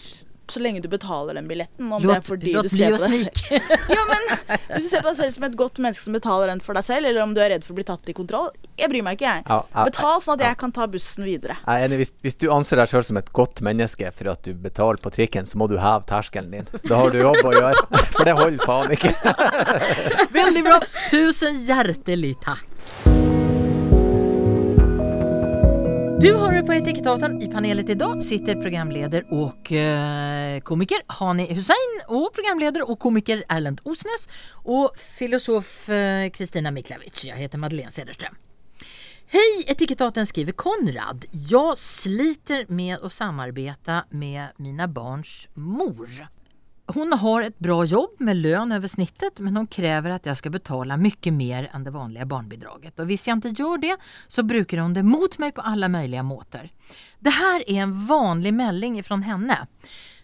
[0.52, 1.88] Så lenge du betaler den billetten.
[1.88, 3.62] Om det Låt- er fordi låt du ser på deg selv.
[3.96, 4.26] Ja, men
[4.76, 6.84] Hvis du ser på deg selv som et godt menneske som betaler den for deg
[6.88, 9.16] selv, eller om du er redd for å bli tatt i kontroll, jeg bryr meg
[9.20, 9.46] ikke, jeg.
[9.48, 11.56] Ja, ja, Betal sånn at jeg kan ta bussen videre.
[11.64, 14.44] Jeg er enig, hvis, hvis du anser deg sjøl som et godt menneske for at
[14.48, 16.68] du betaler på trikken, så må du heve terskelen din.
[16.88, 17.88] Da har du jobb å gjøre.
[18.18, 19.16] For det holder faen ikke.
[20.42, 20.80] Veldig bra!
[21.12, 23.21] Tusen hjertelig tack!
[26.22, 27.40] Du hører på Etikettaten.
[27.42, 33.42] I panelet i dag sitter programleder og eh, komiker Hani Hussein Og programleder og komiker
[33.50, 34.28] Erlend Osnes
[34.62, 37.24] Og filosof eh, Kristina Miklavic.
[37.26, 38.38] Jeg heter Madeleine Cederström.
[39.34, 39.66] Hej!
[39.74, 41.26] Etikettaten skriver Konrad.
[41.32, 46.28] Jag sliter med att samarbeta med mina barns mor.
[46.94, 50.50] Hon har ett bra jobb med lön över snittet men hon kräver att jag ska
[50.50, 53.00] betala mycket mer än det vanliga barnbidraget.
[53.00, 56.24] Och visst jag inte gör det så brukar hon det mot mig på alla möjliga
[56.24, 56.72] måter.
[57.20, 59.68] Det här är en vanlig melding fra henne.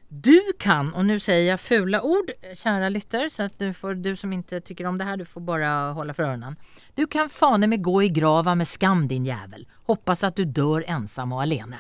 [0.10, 4.16] Du kan, och nu säger jag fula ord, kära lytter, så att du, får, du
[4.16, 6.56] som inte tycker om det här, du får bara hålla för öronen.
[6.96, 9.68] Du kan fane med gå i grava med skam din jävel.
[9.86, 11.78] Hoppas att du dör ensam och alene.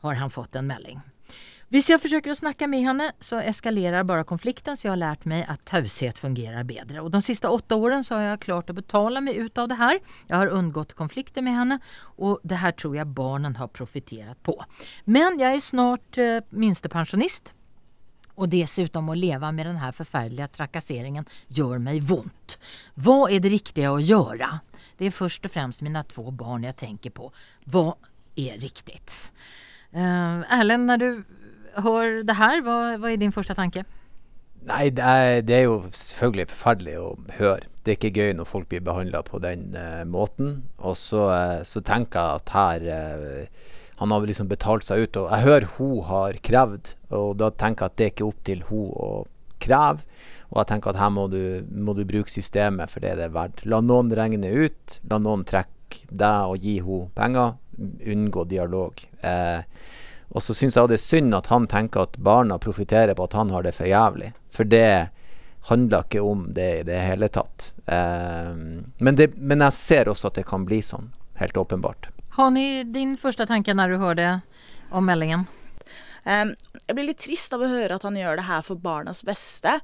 [0.00, 1.00] Har han fått en melding.
[1.72, 5.22] Hvis jeg forsøker å snakke med henne så eskalerer bare konflikten så jeg har lært
[5.30, 7.00] meg at taushet fungerer bedre.
[7.00, 9.78] Og de siste åtte årene så har jeg klart å betale meg ut av det
[9.80, 10.02] her.
[10.28, 11.80] Jeg har undgått konflikter med henne
[12.20, 14.58] og det her tror jeg barnen har profiterat på.
[15.08, 17.54] Men jeg er snart eh, minstepensjonist.
[18.36, 21.24] Og dessutom å leve med den forferdelige trakasseringen
[21.56, 22.60] gjør meg vondt.
[23.00, 24.58] Hva er det riktige å gjøre?
[25.00, 27.32] Det er først og fremst mine två barn jeg tenker på.
[27.64, 27.94] hva
[28.36, 29.00] er riktig?
[29.92, 31.08] Uh, når du
[31.74, 33.84] hör det här, vad, vad är din första tanke?
[34.62, 37.06] Nei, det er, det er jo selvfølgelig forferdelig å
[37.38, 37.66] høre.
[37.82, 40.60] Det er ikke gøy når folk blir behandla på den uh, måten.
[40.78, 45.18] Og så, uh, så tenker jeg at her uh, Han har liksom betalt seg ut.
[45.18, 48.46] Og jeg hører hun har krevd, og da tenker jeg at det er ikke opp
[48.46, 49.10] til hun å
[49.62, 50.06] kreve.
[50.52, 53.34] Og jeg tenker at her må du, må du bruke systemet for det det er
[53.34, 53.64] verdt.
[53.66, 54.98] La noen regne ut.
[55.10, 57.54] La noen trekke deg og gi henne penger.
[58.12, 59.00] Unngå dialog.
[59.24, 59.64] Eh,
[60.32, 63.36] og så syns jeg det er synd at han tenker at barna profitterer på at
[63.36, 64.32] han har det for jævlig.
[64.52, 65.12] For det
[65.68, 67.72] handler ikke om det i det hele tatt.
[67.86, 71.12] Eh, men, det, men jeg ser også at det kan bli sånn.
[71.40, 72.08] Helt åpenbart.
[72.38, 74.28] Har ni din første tanke når du hörde
[74.90, 75.44] om meldingen?
[76.24, 76.54] Um,
[76.86, 79.80] jeg blir litt trist av å høre at han gjør det her for barnas beste.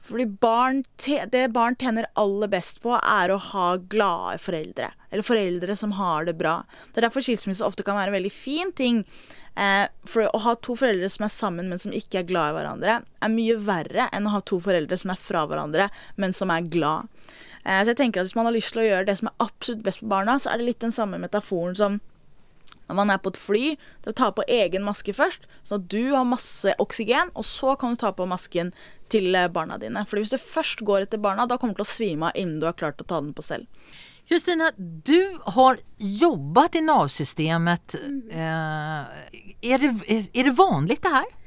[0.00, 0.82] Fordi barn
[1.30, 4.90] det barn tjener aller best på, er å ha glade foreldre.
[5.10, 6.62] Eller foreldre som har det bra.
[6.90, 9.04] Det er derfor skilsmisse ofte kan være en veldig fin ting.
[9.60, 12.58] Eh, for å ha to foreldre som er sammen, men som ikke er glad i
[12.58, 16.52] hverandre, er mye verre enn å ha to foreldre som er fra hverandre, men som
[16.54, 17.10] er glad.
[17.64, 19.44] Eh, så jeg tenker at hvis man har lyst til å gjøre det som er
[19.44, 22.00] absolutt best for barna, så er det litt den samme metaforen som
[22.90, 23.64] når man er på et fly,
[24.02, 27.76] til å ta på egen maske først, sånn at du har masse oksygen, og så
[27.78, 28.72] kan du ta på masken
[29.12, 30.04] til eh, barna dine.
[30.10, 32.58] For hvis du først går etter barna, da kommer du til å svime av innen
[32.62, 33.66] du har klart å ta den på selv.
[34.30, 37.96] Kristina, du har jobbat i Nav-systemet.
[38.30, 39.00] Eh,
[39.60, 39.90] er, det,
[40.32, 41.39] är det vanligt det här?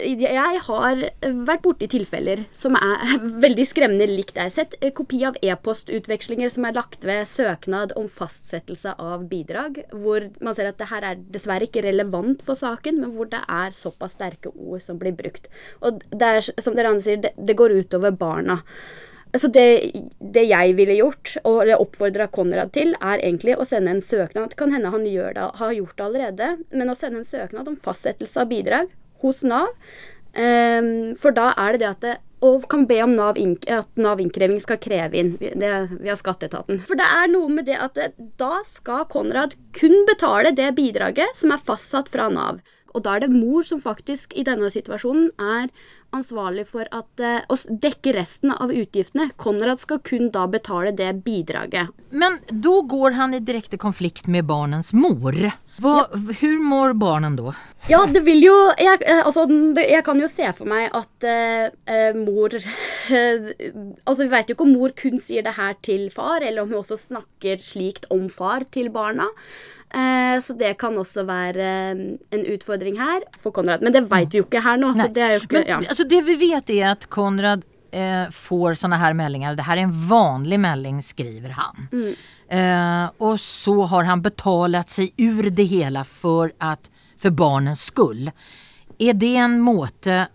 [0.00, 5.22] Jeg har vært borti tilfeller som er veldig skremmende likt Jeg har Sett eh, kopi
[5.28, 10.80] av e-postutvekslinger som er lagt ved søknad om fastsettelse av bidrag, hvor man ser at
[10.80, 14.82] det her er dessverre ikke relevant for saken, men hvor det er såpass sterke ord
[14.84, 15.46] som blir brukt.
[15.84, 18.60] Og det er, som dere andre sier, det, det går utover barna.
[19.38, 23.94] Så det, det, jeg ville gjort, og det oppfordra Konrad til, er egentlig å sende
[23.94, 24.56] en søknad.
[24.58, 28.42] Kan hende han det, har gjort det allerede, men å sende en søknad om fastsettelse
[28.42, 28.90] av bidrag
[29.22, 29.70] hos Nav.
[30.30, 34.20] Um, for da er det det at det, og kan be om NAV at Nav
[34.22, 36.80] innkreving skal kreve inn det via skatteetaten.
[36.86, 41.36] For det er noe med det at det, da skal Konrad kun betale det bidraget
[41.36, 42.62] som er fastsatt fra Nav.
[42.90, 45.68] Og da er det mor som faktisk i denne situasjonen er
[46.16, 49.28] ansvarlig for at, uh, å dekke resten av utgiftene.
[49.38, 51.92] Konrad skal kun da betale det bidraget.
[52.10, 55.36] Men da går han i direkte konflikt med barnens mor.
[55.78, 56.56] Hvordan ja.
[56.70, 57.54] Mår barnen da?
[57.88, 59.46] Ja, det vil jo Jeg, altså,
[59.80, 63.48] jeg kan jo se for meg at uh, mor uh,
[64.06, 66.74] Altså, vi vet jo ikke om mor kun sier det her til far, eller om
[66.74, 69.30] hun også snakker slikt om far til barna.
[69.94, 72.02] Eh, så det kan også være eh,
[72.36, 73.82] en utfordring her for Konrad.
[73.82, 74.92] Men det vet vi jo ikke her nå.
[75.10, 75.80] Det, ikke, Men, ja.
[75.82, 79.58] altså det vi vet, er at Konrad eh, får sånne her meldinger.
[79.58, 81.90] Det her er en vanlig melding, skriver han.
[81.90, 82.12] Mm.
[82.60, 86.90] Eh, og så har han betalt seg ur det hele for, at,
[87.20, 88.30] for barnens skull.
[88.98, 90.26] Er det en måte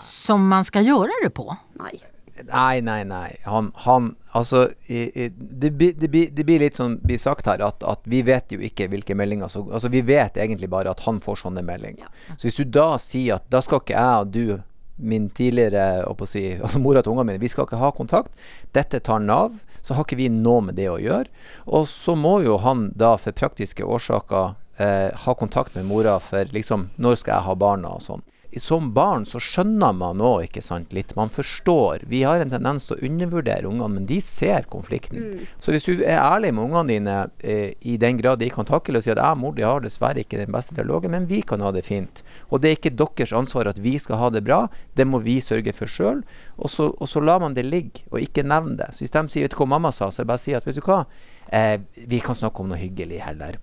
[0.00, 1.48] som man skal gjøre det på?
[1.80, 1.96] Nei.
[2.42, 3.36] Nei, nei, nei.
[3.46, 8.00] Han, han Altså, det, det, det, det, blir litt sånn blir sagt her at, at,
[8.10, 11.44] vi vet jo ikke hvilke meldinger som Altså, vi vet egentlig bare at han får
[11.44, 12.08] sånne meldinger.
[12.08, 12.34] Ja.
[12.34, 14.56] Så hvis du da sier at da skal ikke jeg og du,
[14.96, 18.34] min tidligere å si, altså mora til ungene mine, vi skal ikke ha kontakt,
[18.74, 19.54] dette tar Nav,
[19.86, 21.30] så har ikke vi noe med det å gjøre.
[21.70, 26.44] Og så må jo han da for praktiske årsaker eh, ha kontakt med mora for
[26.54, 28.24] liksom Når skal jeg ha barna og sånn
[28.60, 31.14] som barn så skjønner man nå, ikke sant, litt.
[31.18, 32.04] Man forstår.
[32.10, 35.24] Vi har en tendens til å undervurdere ungene, men de ser konflikten.
[35.24, 35.44] Mm.
[35.62, 39.00] Så hvis du er ærlig med ungene dine eh, i den grad de kan takle
[39.00, 41.42] og si at jeg og mor de har dessverre ikke den beste dialogen, men vi
[41.46, 42.24] kan ha det fint.
[42.50, 45.40] Og det er ikke deres ansvar at vi skal ha det bra, det må vi
[45.44, 46.24] sørge for sjøl.
[46.56, 48.92] Og, og, så lar man det ligge, og ikke nevne det.
[48.94, 50.56] Så hvis de sier vet du hva mamma sa, så er det bare å si
[50.56, 51.04] at vet du hva,
[51.50, 53.58] eh, vi kan snakke om noe hyggelig heller.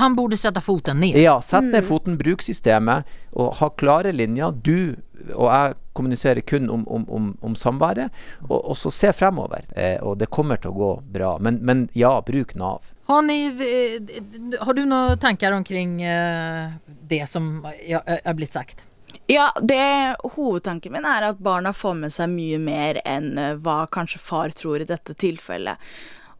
[0.00, 1.18] Han burde sette foten ned.
[1.20, 1.88] Ja, sett ned mm.
[1.88, 4.54] foten, bruk systemet og ha klare linjer.
[4.64, 4.96] Du
[5.34, 8.12] og jeg kommuniserer kun om, om, om, om samværet,
[8.48, 9.64] og, og, så se fremover.
[9.76, 11.36] Eh, og det kommer til å gå bra.
[11.42, 12.92] Men, men ja, bruk Nav.
[13.08, 14.18] Har, ni, eh,
[14.60, 16.76] har du noen tanker omkring eh,
[17.08, 18.84] det som er blitt sagt?
[19.30, 23.84] Ja, det Hovedtanken min er at barna får med seg mye mer enn eh, hva
[23.90, 25.80] kanskje far tror i dette tilfellet.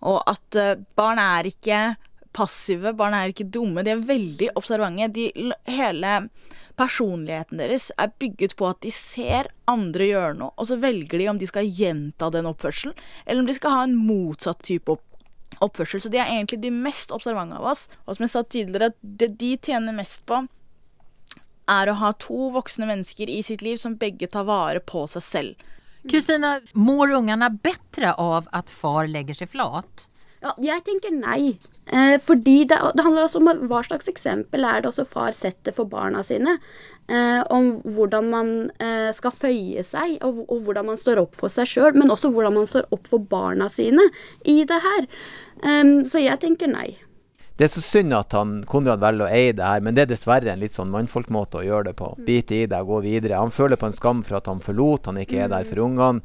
[0.06, 0.58] Og at
[0.94, 1.78] barn er ikke
[2.36, 3.84] passive, barn er ikke dumme.
[3.86, 5.08] De er veldig observante.
[5.16, 5.30] De,
[5.70, 6.12] hele
[6.76, 11.28] personligheten deres er bygget på at de ser andre gjøre noe, og så velger de
[11.32, 15.04] om de skal gjenta den oppførselen, eller om de skal ha en motsatt type opp
[15.62, 16.02] oppførsel.
[16.02, 17.86] Så de er egentlig de mest observante av oss.
[18.04, 20.42] Og som jeg sa tidligere, det de tjener mest på,
[21.72, 25.24] er å ha to voksne mennesker i sitt liv som begge tar vare på seg
[25.24, 25.64] selv.
[26.06, 30.06] Kristina, mår ungene bedre av at far legger seg flat?
[30.46, 31.56] Ja, jeg tenker nei.
[31.90, 35.74] Eh, fordi det, det, handler også om hva slags eksempel er det også far setter
[35.74, 36.58] for barna sine.
[37.06, 41.50] Eh, om hvordan man eh, skal føye seg, og, og, hvordan man står opp for
[41.52, 41.98] seg sjøl.
[41.98, 44.06] Men også hvordan man står opp for barna sine
[44.46, 45.10] i det her.
[46.06, 46.90] Så jeg tenker nei.
[47.56, 50.10] Det er så synd at han, Konrad velger å eie det her, men det er
[50.10, 52.10] dessverre en litt sånn mannfolkmåte å gjøre det på.
[52.12, 52.26] Mm.
[52.28, 53.38] Bite i det og gå videre.
[53.40, 56.20] Han føler på en skam for at han forlot, han ikke er der for ungene.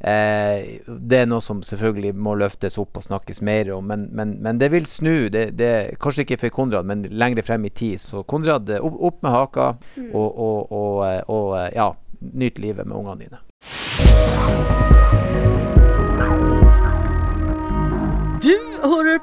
[0.00, 4.36] Eh, det er noe som selvfølgelig må løftes opp og snakkes mer om, men, men,
[4.44, 5.28] men det vil snu.
[5.32, 8.02] Det, det, kanskje ikke for Konrad, men lengre frem i tid.
[8.02, 10.10] Så Konrad, eh, opp, opp med haka, mm.
[10.12, 11.90] og, og, og, eh, og, eh, ja,
[12.32, 15.02] nyt livet med ungene dine.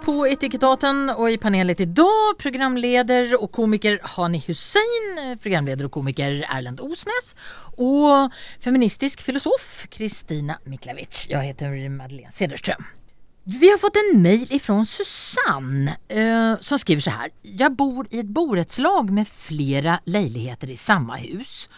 [0.01, 6.39] På Etikettaten, og i panelet i dag programleder og komiker Hani Hussein, programleder og komiker
[6.47, 7.35] Erlend Osnes
[7.77, 8.33] og
[8.63, 11.27] feministisk filosof Kristina Miklavic.
[11.29, 12.81] Jeg heter Madeleine Cederström.
[13.43, 17.29] Vi har fått en mail ifrån Susanne eh, som skriver så här.
[17.41, 21.69] Jag bor i ett borettslag med flera leiligheter i samma hus.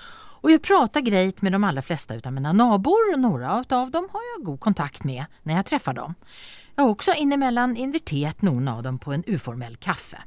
[0.41, 3.17] Och jag pratar grejt med de allra flesta av mina nabor.
[3.17, 6.15] Några av dem har jag god kontakt med när jag träffar dem.
[6.75, 10.17] Jeg har også innimellom invitert noen av dem på en uformell kaffe.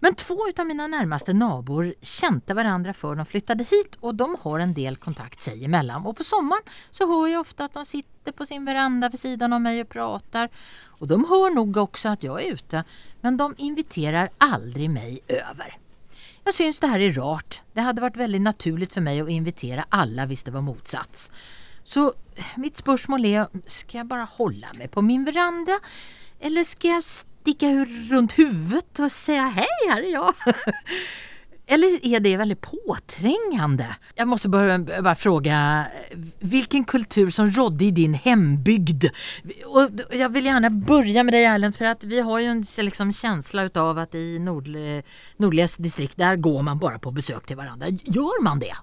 [0.00, 4.58] Men två av mina närmaste nabor kände varandra för de flyttade hit och de har
[4.58, 6.06] en del kontakt sig emellan.
[6.06, 9.52] Och på sommaren så hör jag ofta att de sitter på sin veranda vid sidan
[9.52, 10.48] av mig och pratar.
[10.86, 12.84] Och de hör nog också att jag är ute,
[13.20, 15.78] men de inviterar aldrig mig över.
[16.44, 17.62] Jag syns det här är rart.
[17.72, 21.32] Det hade varit väldigt naturligt för mig att invitera alla visst det var motsats.
[21.84, 22.10] Så
[22.58, 25.78] mitt spørsmål er skal jeg bare holde meg på min veranda
[26.44, 27.70] eller skal jeg stikke
[28.10, 30.58] rundt hodet og si hei, her er jeg?
[31.64, 33.86] Eller er det veldig påtrengende?
[34.18, 35.58] Jeg må bare, bara fråga
[36.44, 39.06] vilken kultur som rådde i din hembygd?
[39.08, 43.12] Jeg vil gjerne gärna börja med deg, Erlend for att vi har jo en liksom
[43.12, 44.68] følelse av at i nord,
[45.40, 47.96] nordligaste distrikt der går man bare på besøk til hverandre.
[48.04, 48.74] Gjør man det?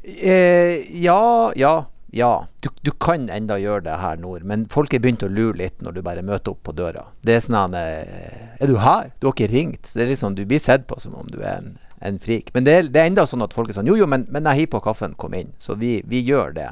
[0.00, 1.84] Eh, ja, ja.
[2.12, 5.60] Ja, du, du, kan enda gjøre det her nord, men folk er begynt å lure
[5.60, 7.04] litt når du bare møter opp på døra.
[7.22, 9.12] Det er sånn at Er du her?
[9.20, 9.92] Du har ikke ringt?
[9.94, 12.50] Det er liksom, Du blir sett på som om du er en, en frik.
[12.54, 14.48] Men det er, det er enda sånn at folk er sånn Jo, jo, men, men
[14.50, 15.54] jeg hiver på kaffen, kom inn.
[15.58, 16.68] Så vi, vi gjør det.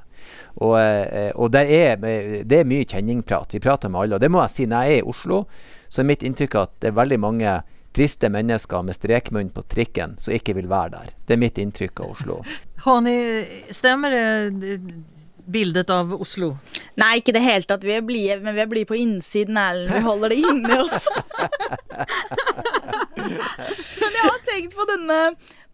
[0.59, 2.03] Og, eh, og det, er,
[2.43, 3.55] det, er, mye kjenningprat.
[3.55, 4.19] Vi prater med alle.
[4.19, 5.45] Og det må jeg si, når jeg er i Oslo,
[5.89, 7.61] så er mitt inntrykk at det er veldig mange
[7.95, 11.15] triste mennesker med strekmunn på trikken som ikke vil være der.
[11.27, 12.43] Det er mitt inntrykk av Oslo.
[12.85, 13.09] Har
[13.75, 14.75] stemmer det
[15.49, 16.57] bildet av Oslo?
[16.99, 17.85] Nei, ikke det hele tatt.
[17.87, 19.93] Vi er blide, men vi er blide på innsiden, Erlend.
[19.95, 21.07] Vi holder det inni oss.
[24.03, 25.19] men jeg har tenkt på denne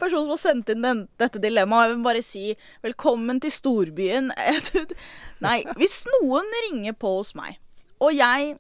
[0.01, 1.89] personen som har sendt inn den, dette dilemmaet.
[1.89, 2.45] Jeg vil bare si
[2.85, 4.31] velkommen til storbyen.
[5.47, 7.59] Nei, hvis noen ringer på hos meg,
[8.05, 8.55] og jeg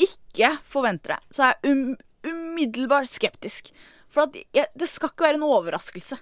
[0.00, 1.96] ikke forventer det, så er jeg um,
[2.30, 3.72] umiddelbart skeptisk.
[4.10, 6.18] For jeg, det skal ikke være en overraskelse.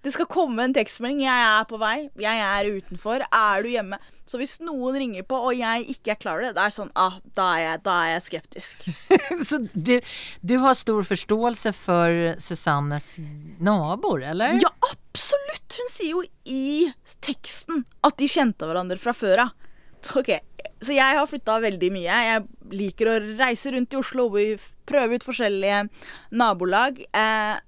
[0.00, 1.26] Det skal komme en tekstmelding.
[1.26, 2.08] 'Jeg er på vei.
[2.20, 3.20] Jeg er utenfor.
[3.20, 6.54] Er du hjemme?' Så hvis noen ringer på, og jeg ikke er klar over det,
[6.54, 8.84] det er sånn ah, da, er jeg, da er jeg skeptisk.
[9.48, 9.96] Så du,
[10.46, 13.16] du, har stor forståelse for Susannes
[13.58, 14.54] naboer, eller?
[14.62, 15.74] Ja, absolutt!
[15.80, 16.92] Hun sier jo i
[17.26, 19.56] teksten at de kjente hverandre fra før av.
[20.16, 20.30] Ok,
[20.80, 22.20] Så jeg har flytta veldig mye.
[22.24, 25.82] Jeg liker å reise rundt i Oslo, og prøve ut forskjellige
[26.38, 27.02] nabolag.
[27.10, 27.58] Eh,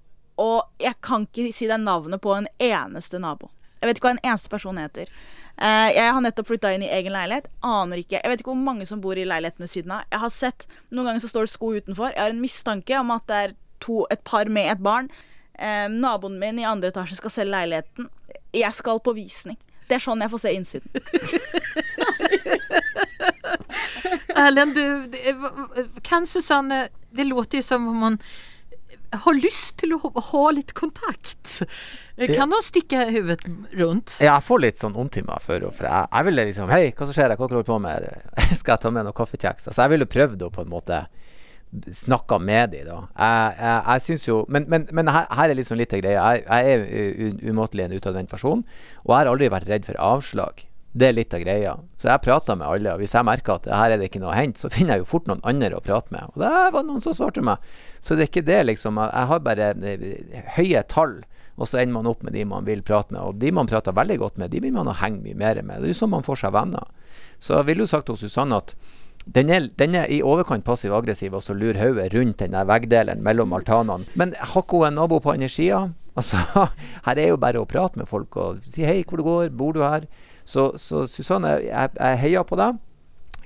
[0.43, 3.51] og jeg kan ikke si deg navnet på en eneste nabo.
[3.81, 5.11] Jeg vet ikke hva en eneste person heter.
[5.59, 7.49] Uh, jeg har nettopp flytta inn i egen leilighet.
[7.67, 8.21] Aner ikke.
[8.21, 10.07] Jeg vet ikke hvor mange som bor i leiligheten ved siden av.
[10.11, 12.15] Jeg har sett Noen ganger så står det sko utenfor.
[12.15, 15.11] Jeg har en mistanke om at det er to, et par med et barn.
[15.59, 18.09] Uh, naboen min i andre etasje skal selge leiligheten.
[18.55, 19.59] Jeg skal på visning.
[19.89, 20.91] Det er sånn jeg får se innsiden.
[24.43, 24.85] Erlend, du,
[26.03, 28.19] kan Susanne Det låter jo som om hun
[29.13, 31.63] har lyst til å ha litt kontakt.
[32.33, 33.41] Kan man stikke hodet
[33.79, 34.17] rundt?
[34.21, 36.85] Ja, jeg får litt sånn vondt i meg for, for jeg, jeg ville liksom Hei,
[36.93, 37.35] hva som skjer?
[37.37, 38.09] Hva holder du på med?
[38.61, 39.69] Skal jeg ta med noen kaffekjeks?
[39.69, 41.05] Altså, jeg ville prøvd å på en måte
[41.73, 42.99] snakke med dem da.
[43.17, 46.27] Jeg, jeg, jeg syns jo Men, men, men her, her, er liksom litt av greia.
[46.37, 48.67] Jeg, jeg er umåtelig en utadvendt person,
[49.05, 50.67] og jeg har aldri vært redd for avslag.
[50.93, 51.73] Det er litt av greia.
[51.97, 54.35] Så jeg prater med alle, og hvis jeg merker at her er det ikke noe
[54.35, 56.33] å hente, så finner jeg jo fort noen andre å prate med.
[56.33, 57.63] Og det var noen som svarte meg.
[58.01, 59.01] Så det er ikke det, liksom.
[59.01, 61.21] Jeg har bare eh, høye tall,
[61.57, 63.23] og så ender man opp med de man vil prate med.
[63.25, 65.81] Og de man prater veldig godt med, de vil man henge mye mer med.
[65.81, 66.91] Det er jo sånn man får seg venner.
[67.43, 68.77] Så jeg ville jo sagt til Susanne at
[69.33, 73.23] den er, den er, i overkant passiv-aggressiv og så lurer hodet rundt den der veggdelen
[73.23, 74.09] mellom altanene.
[74.19, 75.83] Men har ikke hun en nabo på andre?
[76.13, 76.37] Altså,
[77.07, 79.73] her er jo bare å prate med folk og si hei, hvor det går, bor
[79.73, 80.05] du her?
[80.45, 82.81] Så, så Susanne, jeg, jeg heier på deg.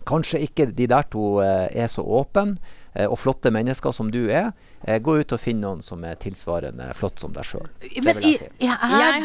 [0.06, 2.60] Kanskje ikke de der to eh, er så åpne
[2.94, 4.52] eh, og flotte mennesker som du er.
[4.86, 7.66] Eh, gå ut og finn noen som er tilsvarende flott som deg sjøl.
[7.82, 8.50] Jeg, si.
[8.62, 8.76] jeg,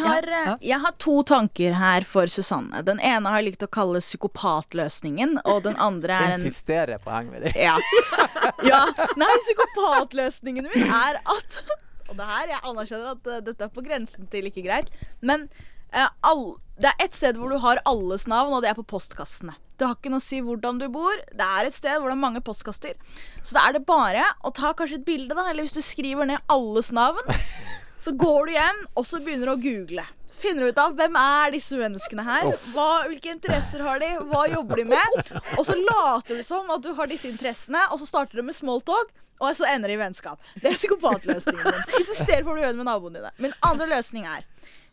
[0.01, 2.81] har, jeg har to tanker her for Susanne.
[2.87, 7.13] Den ene har jeg likt å kalle psykopatløsningen, og den andre er en Insisterer på
[7.13, 7.53] heng med det.
[7.61, 7.77] Ja.
[8.71, 8.87] ja.
[9.21, 11.61] Nei, psykopatløsningen min er at
[12.09, 14.89] Og det her, jeg anerkjenner at dette er på grensen til ikke greit,
[15.23, 15.45] men
[15.93, 18.87] uh, all, det er ett sted hvor du har alles navn, og det er på
[18.89, 19.53] postkassene.
[19.77, 21.21] Det har ikke noe å si hvordan du bor.
[21.33, 22.97] Det er et sted hvor det er mange postkaster.
[23.41, 26.29] Så da er det bare å ta kanskje et bilde, da, eller hvis du skriver
[26.29, 27.21] ned alles navn,
[28.05, 30.05] så går du hjem, og så begynner du å google.
[30.41, 32.51] Finner du ut av hvem er disse menneskene her?
[32.73, 34.09] Hva, hvilke interesser har de?
[34.31, 35.33] Hva jobber de med?
[35.59, 38.57] Og så later du som at du har disse interessene, og så starter du med
[38.57, 39.13] smalltalk.
[39.41, 40.37] Og så ender det i vennskap.
[40.61, 41.77] Det er psykopatløsningen.
[41.99, 43.31] Insister på å gjøre det med naboene dine.
[43.41, 44.45] Min andre løsning er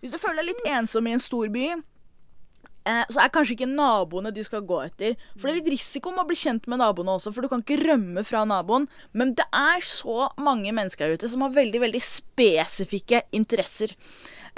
[0.02, 4.32] hvis du føler deg litt ensom i en storby, eh, så er kanskje ikke naboene
[4.34, 5.18] de skal gå etter.
[5.34, 7.64] For det er litt risiko med å bli kjent med naboene også, for du kan
[7.64, 8.88] ikke rømme fra naboen.
[9.12, 13.96] Men det er så mange mennesker der ute som har veldig, veldig spesifikke interesser.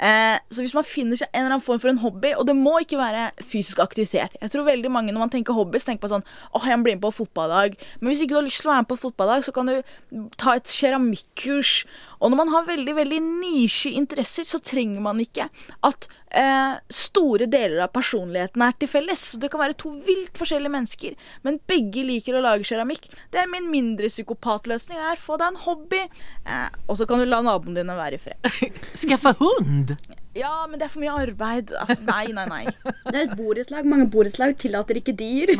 [0.01, 2.55] Eh, så hvis man finner seg en eller annen form for en hobby, og det
[2.57, 6.07] må ikke være fysisk aktivitet Jeg tror veldig mange når man tenker hobby, så tenker
[6.07, 7.77] på sånn åh, jeg blir bli med på fotballdag.
[7.99, 10.25] Men hvis ikke du har lyst til å være med på fotballdag, så kan du
[10.41, 11.73] ta et keramikkurs.
[12.19, 15.51] Og når man har veldig veldig nisje interesser, så trenger man ikke
[15.85, 19.25] at eh, store deler av personligheten er til felles.
[19.41, 21.17] Det kan være to vilt forskjellige mennesker,
[21.47, 23.09] men begge liker å lage keramikk.
[23.33, 25.01] Det er min mindre psykopatløsning.
[25.21, 26.01] Få deg en hobby,
[26.45, 28.51] eh, og så kan du la naboene dine være i fred.
[29.03, 29.97] Skaffe hund!
[30.33, 31.73] Ja, men det er for mye arbeid.
[31.75, 32.61] Altså, nei, nei, nei.
[33.03, 33.87] Det er et borettslag.
[33.89, 35.51] Mange borettslag tillater ikke dyr.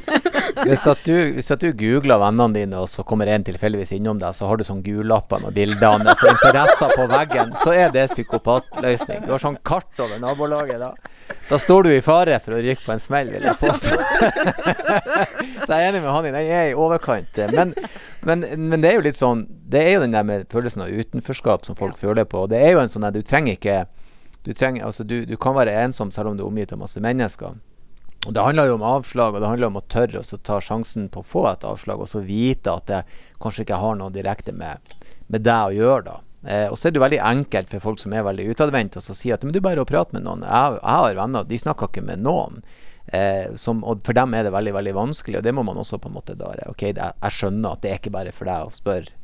[0.66, 4.18] Hvis at du, hvis at du googler vennene dine, og så kommer en tilfeldigvis innom
[4.20, 7.94] deg, så har du sånn gullapper med bilder av altså interesser på veggen, så er
[7.94, 9.22] det psykopatløsning.
[9.24, 10.90] Du har sånn kart over nabolaget da.
[11.48, 13.96] Da står du i fare for å rykke på en smell, vil jeg påstå.
[15.64, 17.40] så jeg er enig med han i den er i overkant.
[17.54, 17.72] Men,
[18.26, 20.92] men, men, det er jo litt sånn Det er jo den der med følelsen av
[20.92, 22.44] utenforskap som folk føler på.
[22.50, 23.78] Det er jo en sånn at du trenger ikke
[24.44, 27.00] du, trenger, altså du, du, kan være ensom selv om du er omgitt av masse
[27.00, 27.58] mennesker.
[28.26, 31.08] Og Det handler jo om avslag, og det handler om å tørre å ta sjansen
[31.12, 33.04] på å få et avslag, og så vite at det
[33.40, 34.96] kanskje ikke har noe direkte med,
[35.32, 36.02] med deg å gjøre.
[36.10, 36.18] da.
[36.44, 39.16] Eh, og så er det jo veldig enkelt for folk som er veldig utadvendte, å
[39.16, 40.44] si at men du bare å prate med noen.
[40.44, 42.60] Jeg, jeg har venner, de snakker ikke med noen.
[43.12, 45.98] Eh, som, og for dem er det veldig veldig vanskelig, og det må man også
[45.98, 48.68] på en måte da Ok, det, jeg skjønner at det er ikke bare for deg
[48.68, 49.16] å spørre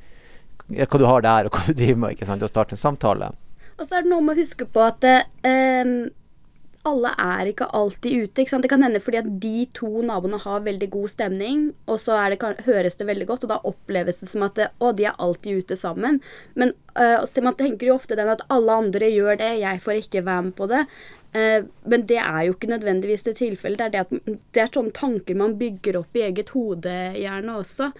[0.66, 3.30] hva du har der, og hva du driver med, ikke sant, og starte en samtale.
[3.76, 5.90] Og så er det noe med å huske på at eh,
[6.86, 8.42] alle er ikke alltid ute.
[8.42, 12.18] Ikke det kan hende fordi at de to naboene har veldig god stemning, og så
[12.32, 15.18] det, høres det veldig godt, og da oppleves det som at det, å, de er
[15.22, 16.20] alltid ute sammen.
[16.54, 20.24] Men eh, man tenker jo ofte den at alle andre gjør det, jeg får ikke
[20.28, 20.84] være med på det.
[21.36, 21.58] Eh,
[21.90, 23.82] men det er jo ikke nødvendigvis det tilfellet.
[23.82, 27.60] Det er, det, at, det er sånne tanker man bygger opp i eget hode gjerne
[27.64, 27.92] også.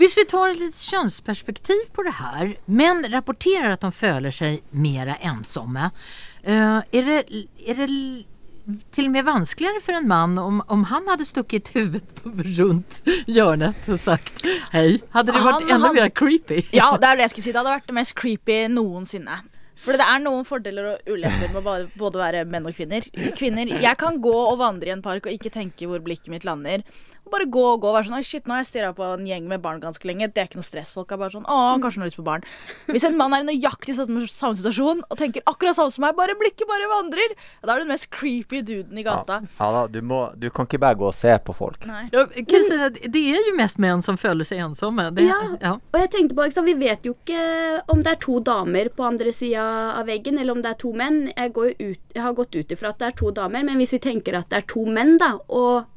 [0.00, 2.52] Hvis vi tar et litt kjønnsperspektiv på det her.
[2.66, 5.90] Menn rapporterer at de føler seg mer ensomme.
[6.42, 7.88] Uh, er, det, er det
[8.94, 12.22] til og med vanskeligere for en mann om, om han hadde stukket hodet
[12.58, 13.00] rundt
[13.30, 14.44] hjørnet og sagt
[14.74, 15.00] hei?
[15.14, 16.62] Hadde det vært enda mer creepy?
[16.74, 17.54] Ja, det er det jeg skulle si.
[17.54, 19.42] Det hadde vært det mest creepy noensinne.
[19.82, 23.06] For det er noen fordeler og ulemper med å både være menn og kvinner.
[23.38, 26.46] Kvinner, Jeg kan gå og vandre i en park og ikke tenke hvor blikket mitt
[26.46, 26.84] lander
[27.30, 29.46] bare gå og gå og være sånn shit, nå har jeg stirra på en gjeng
[29.50, 30.28] med barn ganske lenge.
[30.32, 30.92] Det er ikke noe stress.
[30.94, 32.46] Folk er bare sånn Å, kanskje hun har lyst på barn.
[32.90, 36.36] Hvis en mann er i nøyaktig samme situasjon og tenker akkurat samme som meg, bare
[36.38, 39.40] blikket bare vandrer, da er du den mest creepy duden i gata.
[39.46, 41.86] Ja, ja da, du, må, du kan ikke bare gå og se på folk.
[41.88, 42.04] Nei.
[42.14, 45.08] Ja, Kristina, det er jo mest menn som føler seg ensomme.
[45.16, 45.38] Det, ja.
[45.62, 45.76] ja.
[45.78, 49.32] og jeg tenkte på, Vi vet jo ikke om det er to damer på andre
[49.34, 49.64] sida
[49.98, 51.24] av veggen, eller om det er to menn.
[51.32, 54.02] Jeg, ut, jeg har gått ut ifra at det er to damer, men hvis vi
[54.02, 55.91] tenker at det er to menn, da, og eh,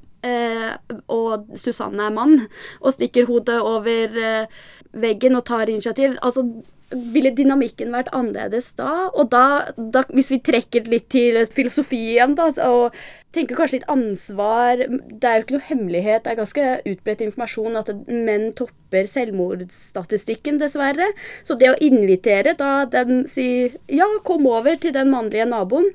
[1.11, 2.39] og Susanne er mann,
[2.81, 4.63] og stikker hodet over eh,
[4.95, 6.15] veggen og tar initiativ.
[6.23, 6.45] Altså,
[6.93, 9.09] ville dynamikken vært annerledes da?
[9.17, 12.95] Og da, da, hvis vi trekker litt til filosofi igjen, da, og
[13.35, 17.79] tenker kanskje litt ansvar Det er jo ikke noe hemmelighet, det er ganske utbredt informasjon
[17.81, 21.09] at menn topper selvmordsstatistikken, dessverre.
[21.43, 25.91] Så det å invitere da den sier ja, kom over til den mannlige naboen,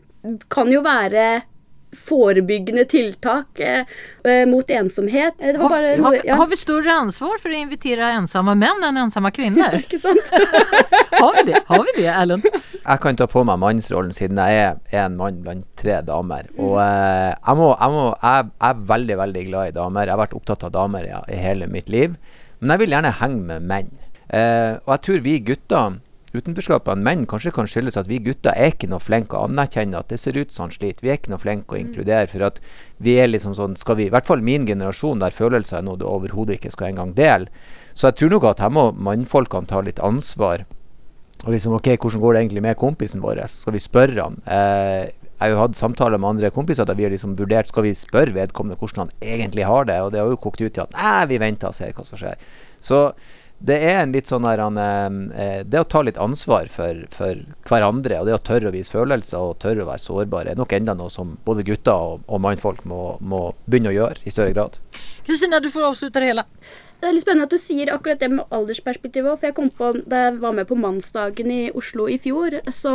[0.53, 1.47] kan jo være
[1.97, 3.85] forebyggende tiltak eh,
[4.25, 5.35] eh, mot ensomhet.
[5.39, 6.35] Eh, bare, har, ja.
[6.39, 9.77] har, vi større ansvar for å invitere ensomme menn enn ensomme kvinner?
[9.83, 10.31] Ikke sant?
[11.23, 12.45] har vi det, har vi det Ellen?
[12.81, 16.51] Jeg kan ta på meg mannsrollen siden jeg er en mann blant tre damer.
[16.59, 20.07] Og eh, jeg, må, jeg, må, jeg, er veldig, veldig glad i damer.
[20.07, 22.15] Jeg har vært opptatt av damer ja, i hele mitt liv.
[22.61, 23.91] Men jeg vil gjerne henge med menn.
[24.31, 25.99] Eh, og jeg tror vi gutter
[26.33, 29.99] utenforskapet av menn kanskje kan skyldes at vi gutter er ikke noe flinke å anerkjenne
[29.99, 31.03] at det ser ut som han sliter.
[31.03, 31.83] Vi er ikke noe flinke å mm.
[31.85, 32.29] inkludere.
[32.31, 32.61] For at
[33.03, 35.99] vi er liksom sånn skal vi, I hvert fall min generasjon der følelser er noe
[35.99, 37.51] du overhodet ikke skal engang dele.
[37.95, 40.67] Så jeg tror nok at her må mannfolkene ta litt ansvar.
[41.47, 43.43] Og liksom, ok, Hvordan går det egentlig med kompisen vår?
[43.49, 44.39] Skal vi spørre han?
[44.45, 45.11] Eh,
[45.41, 47.95] jeg har jo hatt samtaler med andre kompiser der vi har liksom vurdert skal vi
[47.97, 49.97] spørre vedkommende hvordan han egentlig har det.
[50.05, 52.21] Og det har jo kokt ut til at nei, vi venter og ser hva som
[52.21, 52.37] skjer.
[52.85, 52.99] Så
[53.61, 58.21] det er en litt sånn der, eh, Det å ta litt ansvar for, for, hverandre,
[58.21, 60.95] og det å tørre å vise følelser og tørre å være sårbare, er nok enda
[60.97, 64.81] noe som både gutter og, og mannfolk må, må, begynne å gjøre i større grad.
[65.27, 66.47] Kristina, du får avslutte det hele.
[67.01, 69.93] Det er litt spennende at du sier akkurat det med aldersperspektivet For jeg kom på,
[70.05, 72.93] Da jeg var med på Mannsdagen i Oslo i fjor, så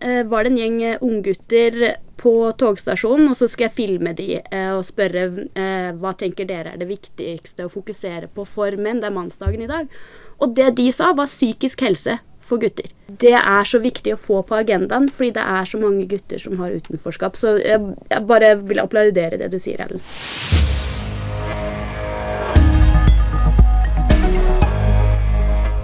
[0.00, 1.76] eh, var det en gjeng unggutter
[2.22, 5.24] på togstasjonen, og så skulle jeg filme de eh, og spørre
[5.58, 9.02] eh, hva tenker dere er det viktigste å fokusere på for menn.
[9.02, 9.90] Det er mannsdagen i dag.
[10.38, 12.88] Og det de sa, var psykisk helse for gutter.
[13.06, 16.62] Det er så viktig å få på agendaen, fordi det er så mange gutter som
[16.62, 17.38] har utenforskap.
[17.38, 20.02] Så jeg, jeg bare vil applaudere det du sier, Ellen.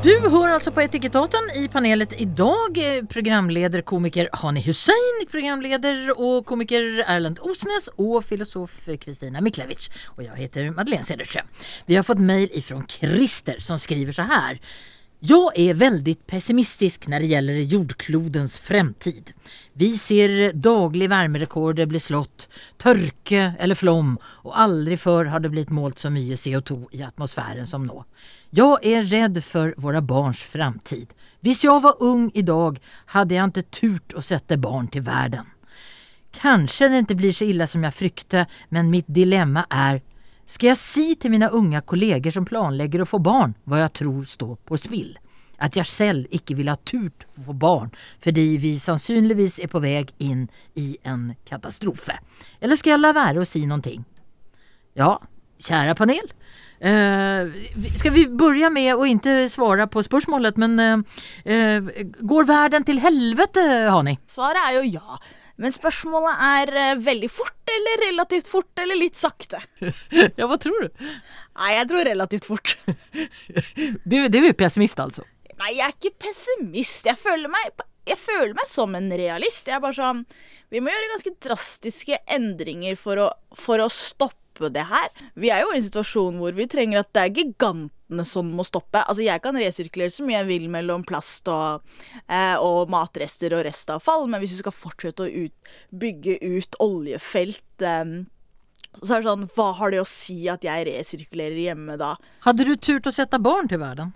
[0.02, 2.56] Du hör alltså på Etikettaten i panelet idag.
[2.76, 9.90] dag Programleder komiker Hani Hussein, programleder och komiker Erlend Osnes och filosof Kristina Miklevich.
[10.06, 11.46] Och jag heter Madeleine Cederström.
[11.86, 14.60] Vi har fått mejl ifrån Christer som skriver så här.
[15.20, 19.32] Jag är väldigt pessimistisk när det gäller jordklodens framtid.
[19.78, 22.48] Vi ser daglig varmerekorder bli slått,
[22.82, 27.68] tørke eller flom og aldri før har det blitt målt så mye CO2 i atmosfæren
[27.68, 28.00] som nå.
[28.50, 31.12] Jeg er redd for våre barns framtid.
[31.46, 32.80] Hvis jeg var ung i dag,
[33.14, 35.46] hadde jeg ikke turt å sette barn til verden.
[36.34, 40.02] Kanskje det ikke blir så ille som jeg frykte, men mitt dilemma er
[40.48, 44.26] skal jeg si til mine unge kolleger som planlegger å få barn hva jeg tror
[44.26, 45.14] står på spill?
[45.58, 47.90] At jeg selv ikke vil ha turt å få barn
[48.22, 50.46] fordi vi sannsynligvis er på vei inn
[50.78, 52.18] i en katastrofe.
[52.60, 53.96] Eller skal jeg la være å si noe?
[54.98, 55.16] Ja,
[55.62, 56.30] kjære panel.
[56.78, 57.50] Uh,
[57.98, 61.00] ska vi begynne med å ikke svare på spørsmålet, men uh,
[61.42, 61.90] uh,
[62.22, 64.14] går verden til helvete Hani?
[64.30, 65.18] Svaret er jo ja.
[65.58, 69.58] Men spørsmålet er eh, veldig fort eller relativt fort eller litt sakte?
[70.38, 71.08] ja, hva tror du?
[71.58, 72.76] Nei, jeg tror relativt fort.
[74.08, 75.24] Du, du er pessimist alltså?
[75.58, 77.06] Nei, jeg er ikke pessimist.
[77.08, 79.68] Jeg føler meg, jeg føler meg som en realist.
[79.68, 80.24] Jeg er bare sånn
[80.72, 85.08] Vi må gjøre ganske drastiske endringer for å, for å stoppe det her.
[85.38, 88.64] Vi er jo i en situasjon hvor vi trenger at det er gigantene som må
[88.66, 89.00] stoppe.
[89.04, 91.84] Altså, jeg kan resirkulere så mye jeg vil mellom plast og,
[92.26, 97.86] eh, og matrester og restavfall, men hvis vi skal fortsette å ut, bygge ut oljefelt
[97.86, 98.18] eh,
[98.98, 102.14] så er det sånn, Hva har det å si at jeg resirkulerer hjemme da?
[102.46, 104.14] Hadde du turt å sette barn til verden?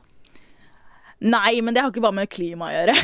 [1.23, 2.97] Nei, men det har ikke bare med klima å gjøre.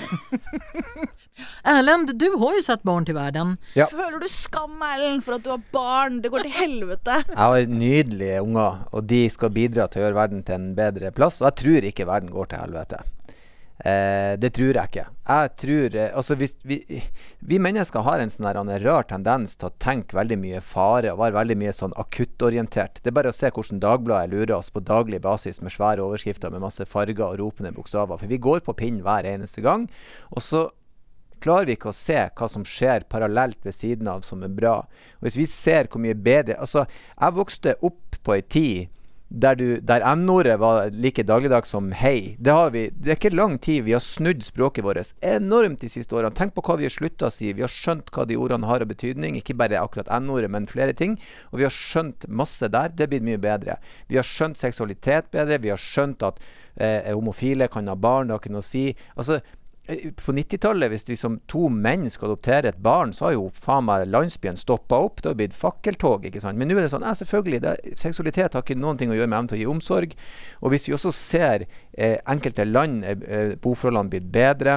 [1.72, 3.54] Erlend, du har jo satt barn til verden.
[3.78, 3.86] Ja.
[3.92, 6.18] Føler du skam, Erlend, for at du har barn?
[6.24, 7.20] Det går til helvete.
[7.28, 11.12] Jeg har nydelige unger, og de skal bidra til å gjøre verden til en bedre
[11.14, 11.38] plass.
[11.42, 13.04] Og jeg tror ikke verden går til helvete.
[13.78, 15.04] Eh, det tror jeg ikke.
[15.28, 16.80] Jeg tror eh, Altså, hvis vi,
[17.38, 21.36] vi mennesker har en sånn rar tendens til å tenke veldig mye fare og være
[21.36, 22.98] veldig mye sånn akuttorientert.
[23.02, 26.50] Det er bare å se hvordan Dagbladet lurer oss på daglig basis med svære overskrifter
[26.50, 28.18] med masse farger og ropende bokstaver.
[28.18, 29.86] For vi går på pinn hver eneste gang.
[30.34, 30.66] Og så
[31.38, 34.80] klarer vi ikke å se hva som skjer parallelt ved siden av som er bra.
[35.20, 38.97] Og hvis vi ser hvor mye bedre Altså, jeg vokste opp på ei tid
[39.28, 42.36] der, der N-ordet var like dagligdags som hei.
[42.40, 42.54] Det,
[42.96, 43.84] det er ikke lang tid.
[43.84, 46.32] Vi har snudd språket vårt enormt de siste årene.
[46.36, 47.52] Tenk på hva vi har slutta å si.
[47.52, 49.36] Vi har skjønt hva de ordene har av betydning.
[49.36, 51.18] Ikke bare akkurat N-ordet, men flere ting.
[51.52, 52.94] Og vi har skjønt masse der.
[52.96, 53.76] Det blir mye bedre.
[54.08, 55.60] Vi har skjønt seksualitet bedre.
[55.60, 56.40] Vi har skjønt at
[56.80, 58.28] eh, homofile kan ha barn.
[58.30, 58.86] Det har ikke noe å si.
[59.14, 59.42] Altså,
[59.88, 63.86] på 90-tallet, hvis vi som to menn skal adoptere et barn, så har jo faen
[63.88, 65.22] meg landsbyen stoppa opp.
[65.22, 66.26] Det har blitt fakkeltog.
[66.28, 66.60] ikke sant?
[66.60, 69.30] Men nå er det sånn ja, selvfølgelig, det, seksualitet har ikke noen ting å gjøre
[69.30, 70.12] med evnen til å gi omsorg.
[70.60, 71.64] Og hvis vi også ser
[71.96, 74.76] eh, enkelte land, eh, eh, boforholdene blitt bedre.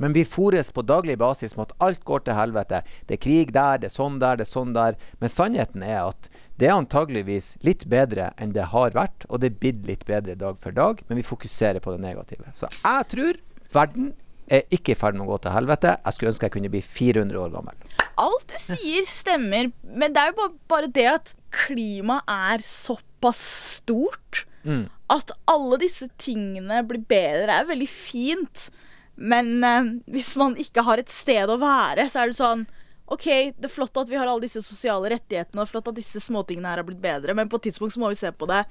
[0.00, 2.80] Men vi fôres på daglig basis med at alt går til helvete.
[3.06, 4.98] Det er krig der, det er sånn der, det er sånn der.
[5.20, 9.52] Men sannheten er at det er antageligvis litt bedre enn det har vært, og det
[9.52, 12.48] er blitt litt bedre dag for dag, men vi fokuserer på det negative.
[12.56, 13.40] Så jeg tror
[13.72, 14.12] verden
[14.52, 15.96] er ikke i ferd med å gå til helvete.
[16.04, 17.98] Jeg skulle ønske jeg kunne bli 400 år gammel.
[18.20, 21.34] Alt du sier stemmer, men det er jo bare, bare det at
[21.64, 23.42] klima er såpass
[23.78, 24.84] stort Mm.
[25.10, 27.48] at alle disse tingene blir bedre.
[27.48, 28.68] Det er veldig fint,
[29.18, 32.62] men eh, hvis man ikke har et sted å være, så er det sånn
[33.12, 33.26] OK,
[33.58, 36.70] det er flott at vi har alle disse sosiale rettighetene, og flott at disse småtingene
[36.70, 38.62] her har blitt bedre, men på et tidspunkt så må vi se på det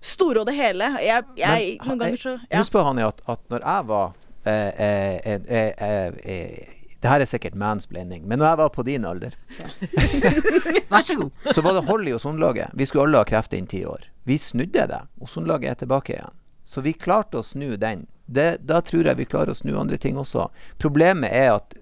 [0.00, 0.92] store og det hele.
[1.02, 2.62] Jeg, jeg, Men, noen ganger så ja.
[2.62, 4.14] Husk på, Hanni, at, at når jeg var
[4.44, 8.68] eh, eh, eh, eh, eh, eh, Det her er sikkert mansplaining, men når jeg var
[8.70, 9.32] på din alder,
[10.92, 11.30] Vær så god.
[11.54, 12.70] så var det hold i ozonlaget.
[12.78, 14.04] Vi skulle alle ha kreft innen ti år.
[14.24, 15.00] Vi snudde det.
[15.20, 16.34] Ozonlaget er tilbake igjen.
[16.64, 18.06] Så vi klarte å snu den.
[18.26, 20.46] Det, da tror jeg vi klarer å snu andre ting også.
[20.78, 21.74] Problemet er at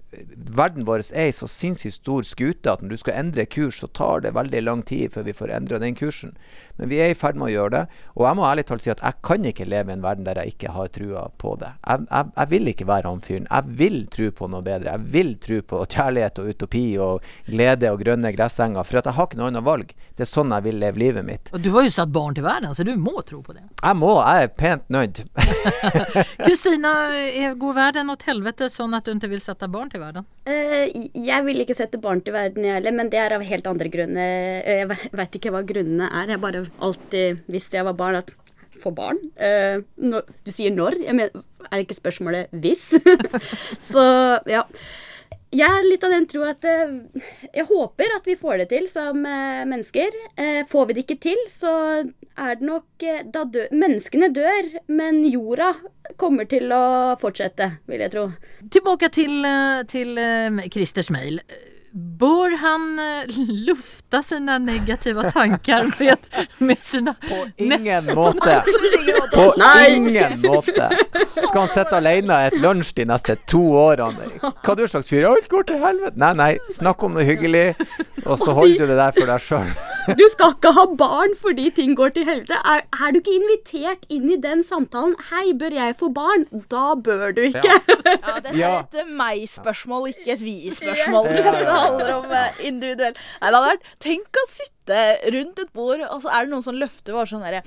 [0.51, 3.87] verden vår er i så sinnssykt stor skute at når du skal endre kurs, så
[3.87, 6.35] tar det veldig lang tid før vi får endra den kursen.
[6.75, 7.81] Men vi er i ferd med å gjøre det.
[8.17, 10.41] Og jeg må ærlig talt si at jeg kan ikke leve i en verden der
[10.41, 11.71] jeg ikke har trua på det.
[11.85, 13.47] Jeg, jeg, jeg vil ikke være han fyren.
[13.47, 14.95] Jeg vil tro på noe bedre.
[14.95, 18.87] Jeg vil tro på kjærlighet og utopi og glede og grønne gressenger.
[18.87, 19.95] For jeg har ikke noe annet valg.
[20.17, 21.53] Det er sånn jeg vil leve livet mitt.
[21.55, 23.63] Og du har jo satt barn til verden, så du må tro på det.
[23.77, 24.11] Jeg må.
[24.19, 25.23] Jeg er pent nøyd.
[26.45, 26.95] Kristina,
[27.61, 30.00] går verden til helvete sånn at du ikke vil sette barn til verden?
[30.49, 33.67] Eh, jeg vil ikke sette barn til verden, jeg heller, men det er av helt
[33.69, 34.61] andre grunner.
[34.65, 36.33] Eh, Jeg veit ikke hva grunnene er.
[36.35, 38.33] Jeg bare alltid visste jeg var barn, at
[38.81, 39.19] få barn.
[39.37, 42.87] Uh, når, du sier når, mener, er ikke spørsmålet hvis?
[43.91, 44.03] Så
[44.49, 44.65] ja.
[45.51, 46.93] Jeg er litt av den tro at eh,
[47.51, 50.15] jeg håper at vi får det til som eh, mennesker.
[50.39, 55.19] Eh, får vi det ikke til, så er det nok da dø Menneskene dør, men
[55.27, 55.73] jorda
[56.19, 58.25] kommer til å fortsette, vil jeg tro.
[58.71, 59.43] Tilbake til,
[59.91, 60.19] til
[60.71, 61.41] Christers mejl.
[61.93, 66.17] Bör han eh, lufta sina negativa tankar med,
[66.57, 67.13] med sina...
[67.13, 68.63] På ingen måte.
[69.33, 69.53] På
[69.89, 70.97] ingen måte.
[71.47, 74.29] Skal han sitte alene et lunsj de neste to årene?
[74.39, 75.27] Hva du slags fyr?
[75.27, 76.15] Alt går til helvete.
[76.21, 77.73] Nei, nei, snakk om noe hyggelig,
[78.23, 79.73] og så holder du det der for deg sjøl.
[80.17, 82.57] Du skal ikke ha barn fordi ting går til helvete.
[82.65, 85.15] Er, er du ikke invitert inn i den samtalen?
[85.29, 86.47] Hei, bør jeg få barn?
[86.73, 87.63] Da bør du ikke.
[87.65, 87.79] Ja,
[88.63, 91.31] ja det er et meg-spørsmål, ikke et vi-spørsmål.
[91.61, 92.61] Det handler om individuelt.
[92.67, 94.80] individuell Nei, det hadde vært Tenk å sitte
[95.35, 97.61] rundt et bord, og så er det noen som løfter bare sånn herre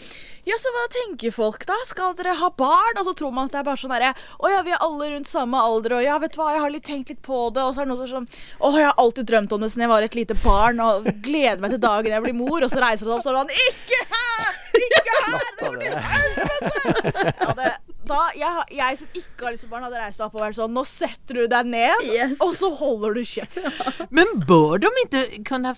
[0.49, 1.77] Ja, så hva tenker folk, da?
[1.89, 2.99] Skal dere ha barn?
[3.01, 5.11] Og så tror man at det er bare sånn herre Å ja, vi er alle
[5.14, 7.62] rundt samme alder, og ja, vet du hva, jeg har litt tenkt litt på det,
[7.64, 8.29] og så er det noen som er sånn
[8.61, 11.62] Å, jeg har alltid drømt om det siden jeg var et lite barn, og gleder
[11.64, 14.61] meg til dagen jeg blir mor, og så reiser det opp sånn Ikke her!
[14.85, 15.41] Ikke her!
[15.41, 17.35] Det går til helvete!
[17.41, 17.72] Ja, det,
[18.05, 20.59] da, jeg, jeg som ikke har lyst til barn, hadde reist meg opp og vært
[20.59, 22.35] sånn Nå setter du deg ned, Yes.
[22.45, 24.03] og så holder du kjeft.
[24.12, 25.72] Men bør de ikke kunna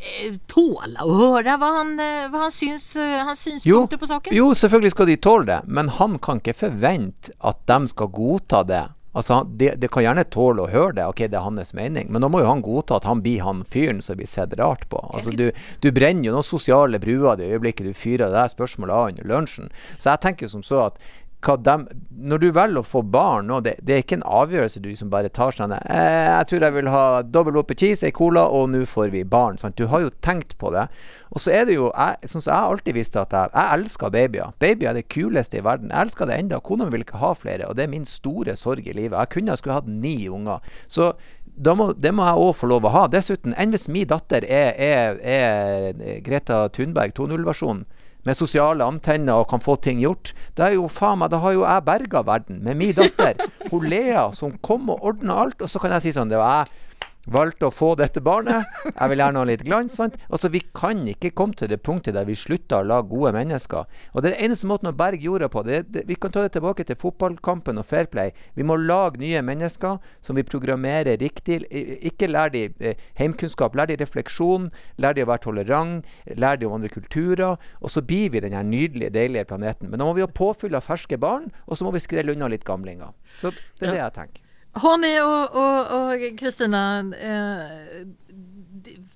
[0.00, 4.32] f- å høre hva höra vad han, eh, han syns, eh, hans Jo, på saken?
[4.34, 8.62] jo, selvfølgelig skal de tåle det, men han kan ikke forvente at de skal godta
[8.66, 8.86] det.
[9.12, 12.06] Altså, det, de, de kan gjerne tåle å høre det, ok, det er hans mening,
[12.14, 14.84] men da må jo han godta at han blir han fyren som blir sett rart
[14.88, 15.00] på.
[15.12, 15.50] Altså, du,
[15.82, 19.24] du brenner jo noen sosiale bruer det øyeblikket du fyrer det der spørsmålet av under
[19.26, 19.68] lunsjen.
[19.98, 21.00] Så jeg tenker jo som så at
[21.40, 24.90] dem, når du velger å få barn nå, det, det er ikke en avgjørelse du
[24.96, 28.44] som bare tar sånn eh, Jeg tror jeg vil ha dobbel oppe cheese, ei cola,
[28.44, 29.56] og nå får vi barn.
[29.60, 29.78] Sant?
[29.80, 30.86] Du har jo tenkt på det.
[31.32, 34.12] Og så er det jo jeg, Sånn som jeg alltid visste at jeg, jeg elsker
[34.12, 34.54] babyer.
[34.60, 35.92] Babyer er det kuleste i verden.
[35.94, 36.60] Jeg elsker det enda.
[36.60, 39.16] Kona mi vil ikke ha flere, og det er min store sorg i livet.
[39.16, 40.60] Jeg kunne ha skulle hatt ni unger.
[40.92, 41.14] Så
[41.56, 43.06] må, det må jeg òg få lov å ha.
[43.12, 47.86] Dessuten, enn hvis min datter er, er, er Greta Thunberg 2.0-versjonen
[48.26, 50.34] med sosiale antenner og kan få ting gjort.
[50.56, 53.40] Det er jo faen meg, da har jo jeg berga verden med min datter.
[53.70, 56.62] Hun Lea som kom og ordna alt, og så kan jeg si sånn Det var
[56.62, 56.89] jeg
[57.28, 58.66] valgte å få dette barnet.
[58.86, 59.94] Jeg vil gjerne ha litt glans.
[59.98, 60.16] Sant?
[60.30, 63.88] Altså, vi kan ikke komme til det punktet der vi slutter å lage gode mennesker.
[64.14, 65.62] Og det er den eneste måten å berge jorda på.
[65.66, 68.34] Det, det, vi kan ta det tilbake til fotballkampen og fair play.
[68.56, 71.62] Vi må lage nye mennesker som vi programmerer riktig.
[71.70, 74.70] Ikke lær de eh, heimkunnskap, lær de refleksjon,
[75.02, 77.58] lær de å være tolerant, lær de om andre kulturer.
[77.80, 79.90] Og så blir vi den her nydelige, deilige planeten.
[79.90, 82.50] Men da må vi ha påfyll av ferske barn, og så må vi skrelle unna
[82.50, 83.12] litt gamlinger.
[83.40, 84.46] Så det er det jeg tenker.
[84.78, 88.06] Har og Kristina, eh,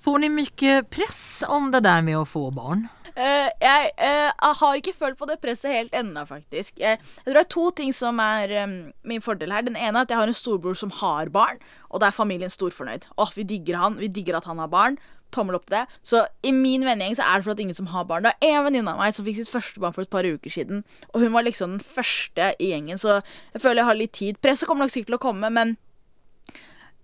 [0.03, 2.89] får ni mye press om det der med å få barn?
[3.15, 6.81] Uh, jeg, uh, har ikke følt på det presset helt ennå, faktisk.
[6.83, 8.73] Eh, jeg tror det er to ting som er um,
[9.07, 9.63] min fordel her.
[9.63, 11.63] Den ene er at jeg har en storbror som har barn,
[11.95, 13.07] og da er familien storfornøyd.
[13.15, 14.99] Åh, vi digger han, vi digger at han har barn.
[15.35, 15.85] Tommel opp til det.
[16.07, 18.27] Så i min vennegjeng så er det for at ingen som har barn.
[18.29, 20.53] Det er en venninne av meg som fikk sitt første barn for et par uker
[20.53, 23.21] siden, og hun var liksom den første i gjengen, så
[23.55, 24.39] jeg føler jeg har litt tid.
[24.45, 25.77] Presset kommer nok sikkert til å komme, men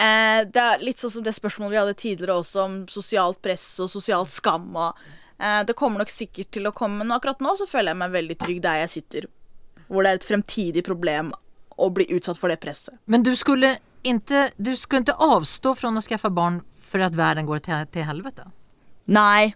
[0.00, 3.66] Eh, det er litt sånn som det spørsmålet vi hadde tidligere også, om sosialt press
[3.84, 4.70] og sosial skam.
[4.72, 4.96] Og,
[5.38, 8.16] eh, det kommer nok sikkert til å komme, men akkurat nå så føler jeg meg
[8.16, 9.28] veldig trygg der jeg sitter.
[9.90, 11.34] Hvor det er et fremtidig problem
[11.76, 12.96] å bli utsatt for det presset.
[13.06, 17.47] Men du skulle ikke, du skulle ikke avstå från å skaffe barn för att världen
[17.47, 18.51] går till, till helvete?
[19.05, 19.55] Nei.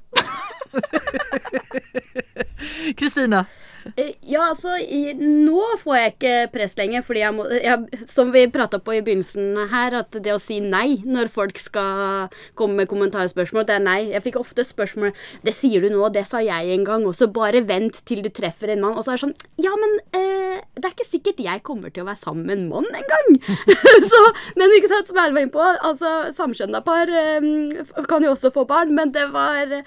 [2.97, 3.47] Kristina,
[3.95, 8.47] Ja, altså, i, nå får jeg ikke press lenger, fordi jeg må jeg, Som vi
[8.53, 12.91] prata på i begynnelsen her, at det å si nei når folk skal komme med
[12.91, 13.99] kommentarspørsmål, det er nei.
[14.14, 15.12] Jeg fikk ofte spørsmål
[15.45, 18.30] 'Det sier du nå, det sa jeg en gang', og så bare vent til du
[18.30, 18.97] treffer en mann.
[18.97, 22.05] Og så er det sånn Ja, men eh, det er ikke sikkert jeg kommer til
[22.05, 23.41] å være sammen med en mann en gang.
[24.12, 24.20] så,
[24.57, 28.53] men ikke sant, som jeg var inne på, altså samkjønna par eh, kan jo også
[28.55, 29.82] få barn, men det var Eh,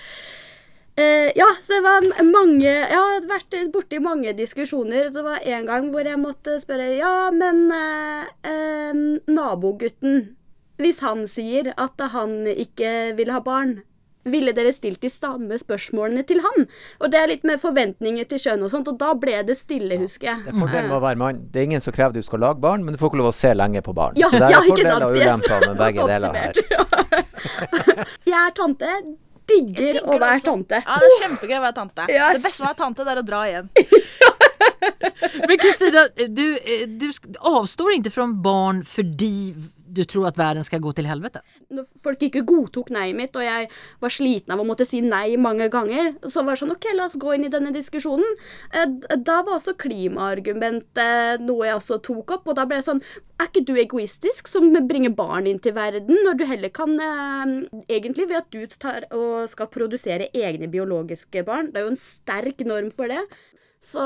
[1.35, 5.11] ja, så det var mange Jeg har vært borti mange diskusjoner.
[5.13, 10.23] Det var en gang hvor jeg måtte spørre Ja, men eh, eh, nabogutten
[10.81, 13.79] Hvis han sier at han ikke vil ha barn,
[14.27, 16.65] ville dere stilt de samme spørsmålene til han?
[17.01, 19.97] Og det er litt med forventninger til kjønn og sånt, og da ble det stille,
[20.01, 20.43] husker jeg.
[20.45, 21.39] Det er fordelen med å være mann.
[21.53, 23.37] Det er ingen som krever du skal lage barn, men du får ikke lov å
[23.37, 24.19] se lenge på barn.
[24.19, 26.61] Ja, så det er ja, fordeler og ulemper med begge deler her.
[28.33, 28.91] Jeg er tante.
[29.47, 30.81] Digger å være tante.
[30.83, 32.07] Ja, det er kjempegøy å være tante.
[32.17, 32.37] Yes.
[32.37, 33.69] Det beste med å være tante, det er å dra hjem.
[35.47, 36.45] men Kristina, du,
[36.99, 37.07] du
[37.51, 39.33] avstår ikke fra barn fordi
[39.87, 41.41] du tror at verden skal gå til helvete?
[41.73, 43.69] Når folk ikke godtok nei mitt, og jeg
[44.03, 47.07] var sliten av å måtte si nei mange ganger, så var det sånn OK, la
[47.07, 48.37] oss gå inn i denne diskusjonen.
[48.73, 48.85] Eh,
[49.27, 53.01] Da var også klimaargumentet noe jeg også tok opp, og da ble jeg sånn
[53.37, 57.53] Er ikke du egoistisk som bringer barn inn til verden, når du heller kan eh,
[57.89, 61.71] Egentlig ved at du tar og skal produsere egne biologiske barn.
[61.71, 63.21] Det er jo en sterk norm for det.
[63.85, 64.01] Så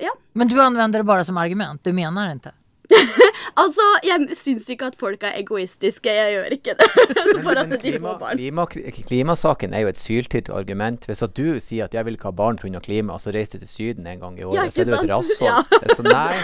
[0.00, 0.12] ja.
[0.38, 2.54] Men du anvender det bare som argument, du mener det ikke?
[3.60, 6.10] Altså, jeg syns ikke at folk er egoistiske.
[6.10, 6.88] Jeg gjør ikke det.
[7.44, 8.36] for at de får barn.
[8.38, 8.66] klima,
[9.08, 11.06] klimasaken er jo et syltynt argument.
[11.08, 12.80] Hvis at du sier at jeg vil ikke ha barn pga.
[12.84, 14.94] klima, og så reiser du til Syden en gang i året, Ja, så er du
[14.98, 15.50] et rasshold.
[15.50, 15.94] Ja.
[15.94, 16.34] Så nei,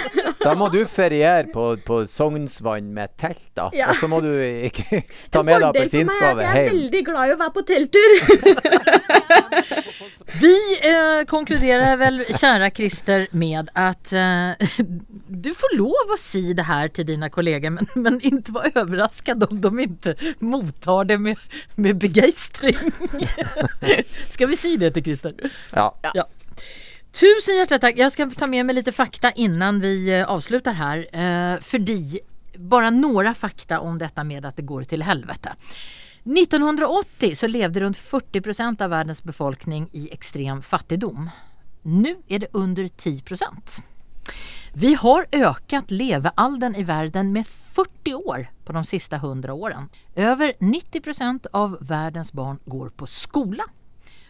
[0.43, 3.71] da må du feriere på, på Sognsvann med telt, da.
[3.77, 3.91] Ja.
[3.91, 7.35] Og så må du ikke ta med deg appelsinskave appelsinskave jeg er veldig glad i
[7.35, 8.11] å være på telttur.
[10.41, 10.55] Vi
[10.87, 14.71] eh, konkluderer vel, kjære Christer, med at eh,
[15.29, 19.45] du får lov å si det her til dina kollegor men, men ikke være överraskad
[19.49, 21.39] om de ikke mottar det med,
[21.77, 22.79] med begeistring.
[24.35, 25.35] Ska vi si det til Christer?
[25.75, 25.91] Ja.
[26.15, 26.25] Ja.
[27.13, 27.99] Tusen hjärtligt takk.
[27.99, 31.07] Jeg skal ta med meg litt fakta innan vi avslutar avslutter her.
[31.13, 32.21] Eh, fordi
[32.59, 35.57] bare noen fakta om dette med at det går til helvete.
[36.25, 41.31] 1980 så levde rundt 40 procent av verdens befolkning i extrem fattigdom.
[41.83, 43.81] Nu er det under 10 procent.
[44.73, 49.89] Vi har ökat levealdern i verden med 40 år på de sista 100 åren.
[50.15, 53.65] Över 90 procent av världens barn går på skola.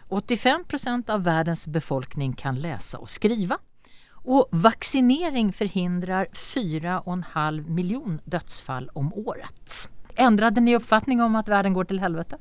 [0.09, 3.59] 85 procent av världens befolkning kan läsa och skriva.
[4.13, 9.89] Och vaccinering förhindrar 4,5 miljon dödsfall om året.
[10.15, 12.37] Ändrade ni uppfattning om att världen går till helvete?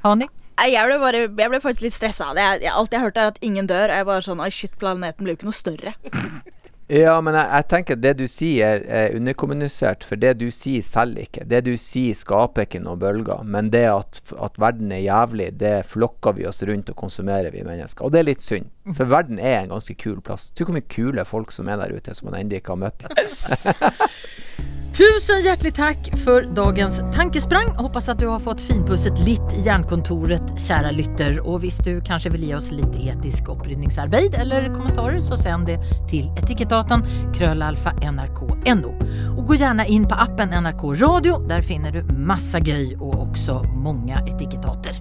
[0.00, 0.28] Har ni?
[0.62, 2.42] Jeg ble, bare, jeg ble faktisk litt stressa det.
[2.62, 3.88] Jeg, alt jeg hørte, er at ingen dør.
[3.88, 5.94] Og jeg bare sånn Oi, shit, planeten blir jo ikke noe større.
[6.92, 10.84] Ja, men jeg, jeg tenker at det du sier er underkommunisert, for det du sier
[10.84, 11.46] selger ikke.
[11.48, 15.72] Det du sier skaper ikke noen bølger, men det at, at verden er jævlig, det
[15.88, 18.04] flokker vi oss rundt og konsumerer vi mennesker.
[18.04, 20.50] Og det er litt synd, for verden er en ganske kul plass.
[20.52, 23.08] Tenk hvor mye kule folk som er der ute, som man ennå ikke har møtt.
[24.92, 27.70] Tusen hjertelig takk for dagens tankesprang.
[27.78, 31.38] Hoppas at du har fått finpusset litt i jernkontoret, kjære lytter.
[31.48, 35.78] Og hvis du kanskje vil gi oss litt etisk opprydningsarbeid eller kommentarer, så send det
[36.12, 36.28] til
[36.82, 38.92] etikettaten krøllalfa nrk.no.
[39.36, 41.38] Og gå gjerne inn på appen NRK Radio.
[41.48, 44.98] Der finner du masse gøy og også mange etikettater.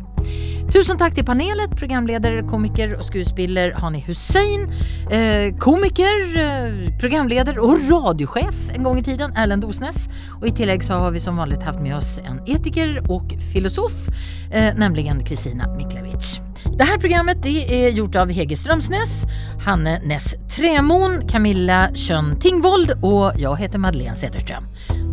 [0.71, 4.69] Tusen takk til panelet, programleder, komiker og skuespiller Hani Hussein,
[5.11, 10.07] eh, komiker, eh, programleder og radiosjef en gang i tiden, Erlend Osnes.
[10.39, 14.07] Og i tillegg så har vi som vanlig hatt med oss en etiker og filosof,
[14.51, 16.50] eh, nemlig Kristina Miklevich.
[16.77, 19.23] Det här programmet det är gjort av Hege Strömsnäs,
[19.65, 24.63] Hanne Ness Trämon, Camilla Kjön Tingvold och jag heter Madeleine Cederström.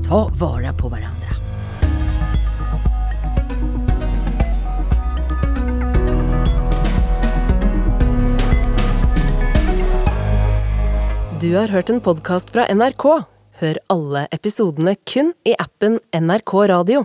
[0.09, 1.28] Ta vara på varandra.
[11.40, 13.05] Du har hørt en podkast fra NRK.
[13.61, 17.05] Hør alle episodene kun i appen NRK Radio.